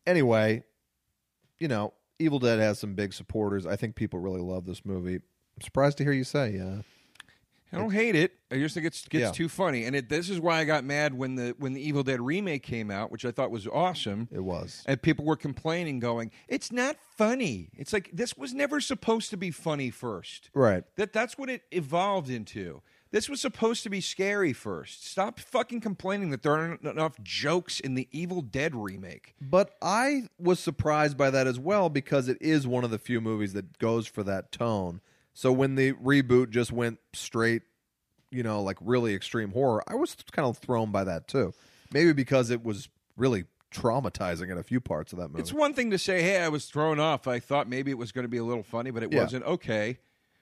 [0.06, 0.64] Anyway,
[1.60, 3.66] you know, Evil Dead has some big supporters.
[3.66, 5.16] I think people really love this movie.
[5.16, 6.82] I'm surprised to hear you say, uh,
[7.72, 8.34] I don't hate it.
[8.52, 9.32] I just think it's gets Yeah.
[9.32, 12.02] too funny, and it, this is why I got mad when the when the Evil
[12.04, 14.28] Dead remake came out, which I thought was awesome.
[14.32, 14.84] it was.
[14.88, 19.38] And people were complaining, going, "It's not funny." It's like this was never supposed to
[19.38, 20.50] be funny first.
[20.54, 20.84] Right.
[20.96, 22.82] That that's what it evolved into.
[23.12, 25.08] This was supposed to be scary first.
[25.10, 29.34] Stop fucking complaining that there aren't enough jokes in the Evil Dead remake.
[29.42, 33.20] But I was surprised by that as well because it is one of the few
[33.20, 35.02] movies that goes for that tone.
[35.40, 37.62] So when the reboot just went straight,
[38.30, 41.54] you know, like really extreme horror, I was kind of thrown by that too.
[41.94, 45.40] Maybe because it was really traumatizing in a few parts of that movie.
[45.40, 47.26] It's one thing to say, "Hey, I was thrown off.
[47.26, 49.22] I thought maybe it was going to be a little funny, but it Yeah.
[49.24, 50.00] wasn't." Okay.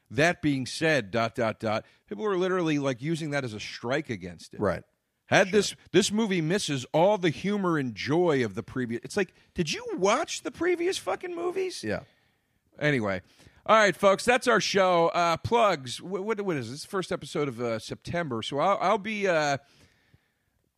[0.10, 1.86] That being said, dot dot dot.
[2.08, 4.60] People were literally like using that as a strike against it.
[4.60, 4.82] right.
[5.28, 9.02] Had this this movie misses all the humor and joy of the previous.
[9.04, 11.84] It's like, did you watch the previous fucking movies?
[11.84, 12.00] Yeah.
[12.80, 13.22] Anyway,
[13.68, 15.10] all right, folks, that's our show.
[15.10, 16.02] Uh, plugs.
[16.02, 16.86] What, what, what is this?
[16.86, 18.42] First episode of uh, September.
[18.42, 19.58] So I'll, I'll be uh,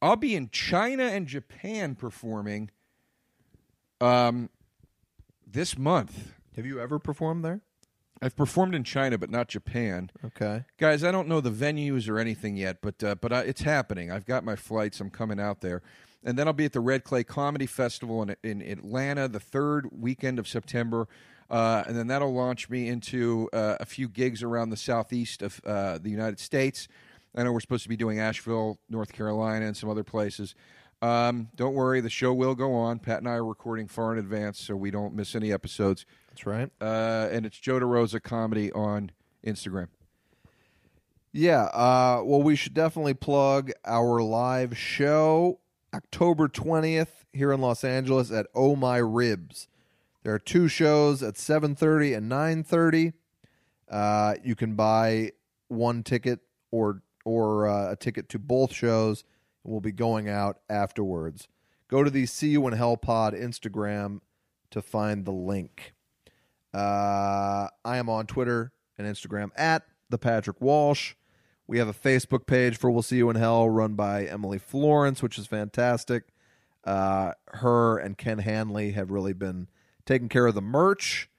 [0.02, 2.72] I'll be in China and Japan performing.
[4.02, 4.50] Um,
[5.46, 6.34] this month.
[6.56, 7.62] Have you ever performed there?
[8.22, 10.12] I've performed in China, but not Japan.
[10.26, 10.66] Okay.
[10.78, 14.12] Guys, I don't know the venues or anything yet, but uh, but uh, it's happening.
[14.12, 15.00] I've got my flights.
[15.00, 15.82] I'm coming out there,
[16.24, 19.88] and then I'll be at the Red Clay Comedy Festival in, in Atlanta the third
[19.92, 21.08] weekend of September,
[21.50, 25.60] uh, and then that'll launch me into uh, a few gigs around the southeast of
[25.66, 26.88] uh, the United States.
[27.36, 30.56] I know we're supposed to be doing Asheville, North Carolina, and some other places.
[31.02, 33.00] Um, don't worry, the show will go on.
[33.00, 36.06] Pat and I are recording far in advance, so we don't miss any episodes.
[36.30, 36.70] That's right.
[36.82, 39.12] Uh, and it's Joe DeRosa Comedy on
[39.46, 39.88] Instagram.
[41.32, 41.64] Yeah.
[41.66, 45.60] Uh, well, we should definitely plug our live show
[45.94, 49.68] October 20th here in Los Angeles at Oh My Ribs.
[50.24, 53.14] There are two shows at 7:30 and 9:30.
[53.90, 55.32] Uh, you can buy
[55.68, 56.40] one ticket
[56.72, 59.24] or or uh, a ticket to both shows.
[59.64, 61.48] We'll be going out afterwards.
[61.88, 64.22] Go to the See You in Hell Pod Instagram
[64.72, 65.94] to find the link.
[66.74, 71.16] Uh, I am on Twitter and Instagram at the Patrick Walsh.
[71.68, 75.22] We have a Facebook page for We'll See You in Hell, run by Emily Florence,
[75.22, 76.24] which is fantastic.
[76.84, 79.68] Uh, her and Ken Hanley have really been
[80.10, 81.30] taking care of the merch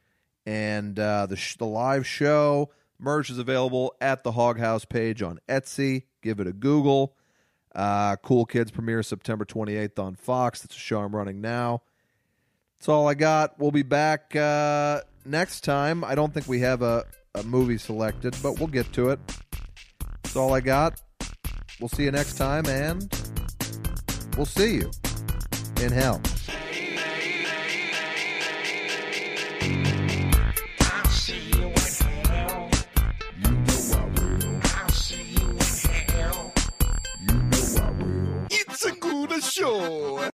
[0.47, 2.71] and uh, the sh- the live show.
[3.01, 6.05] Merch is available at the Hog House page on Etsy.
[6.23, 7.17] Give it a Google.
[7.75, 10.63] Uh, cool Kids premiere September 28th on Fox.
[10.63, 11.83] That's a show I'm running now.
[12.79, 13.59] That's all I got.
[13.59, 16.05] We'll be back uh, next time.
[16.05, 17.05] I don't think we have a,
[17.35, 19.19] a movie selected, but we'll get to it.
[20.23, 21.01] That's all I got.
[21.81, 23.13] We'll see you next time, and
[24.37, 24.91] we'll see you
[25.81, 26.21] in hell.
[39.57, 40.30] You in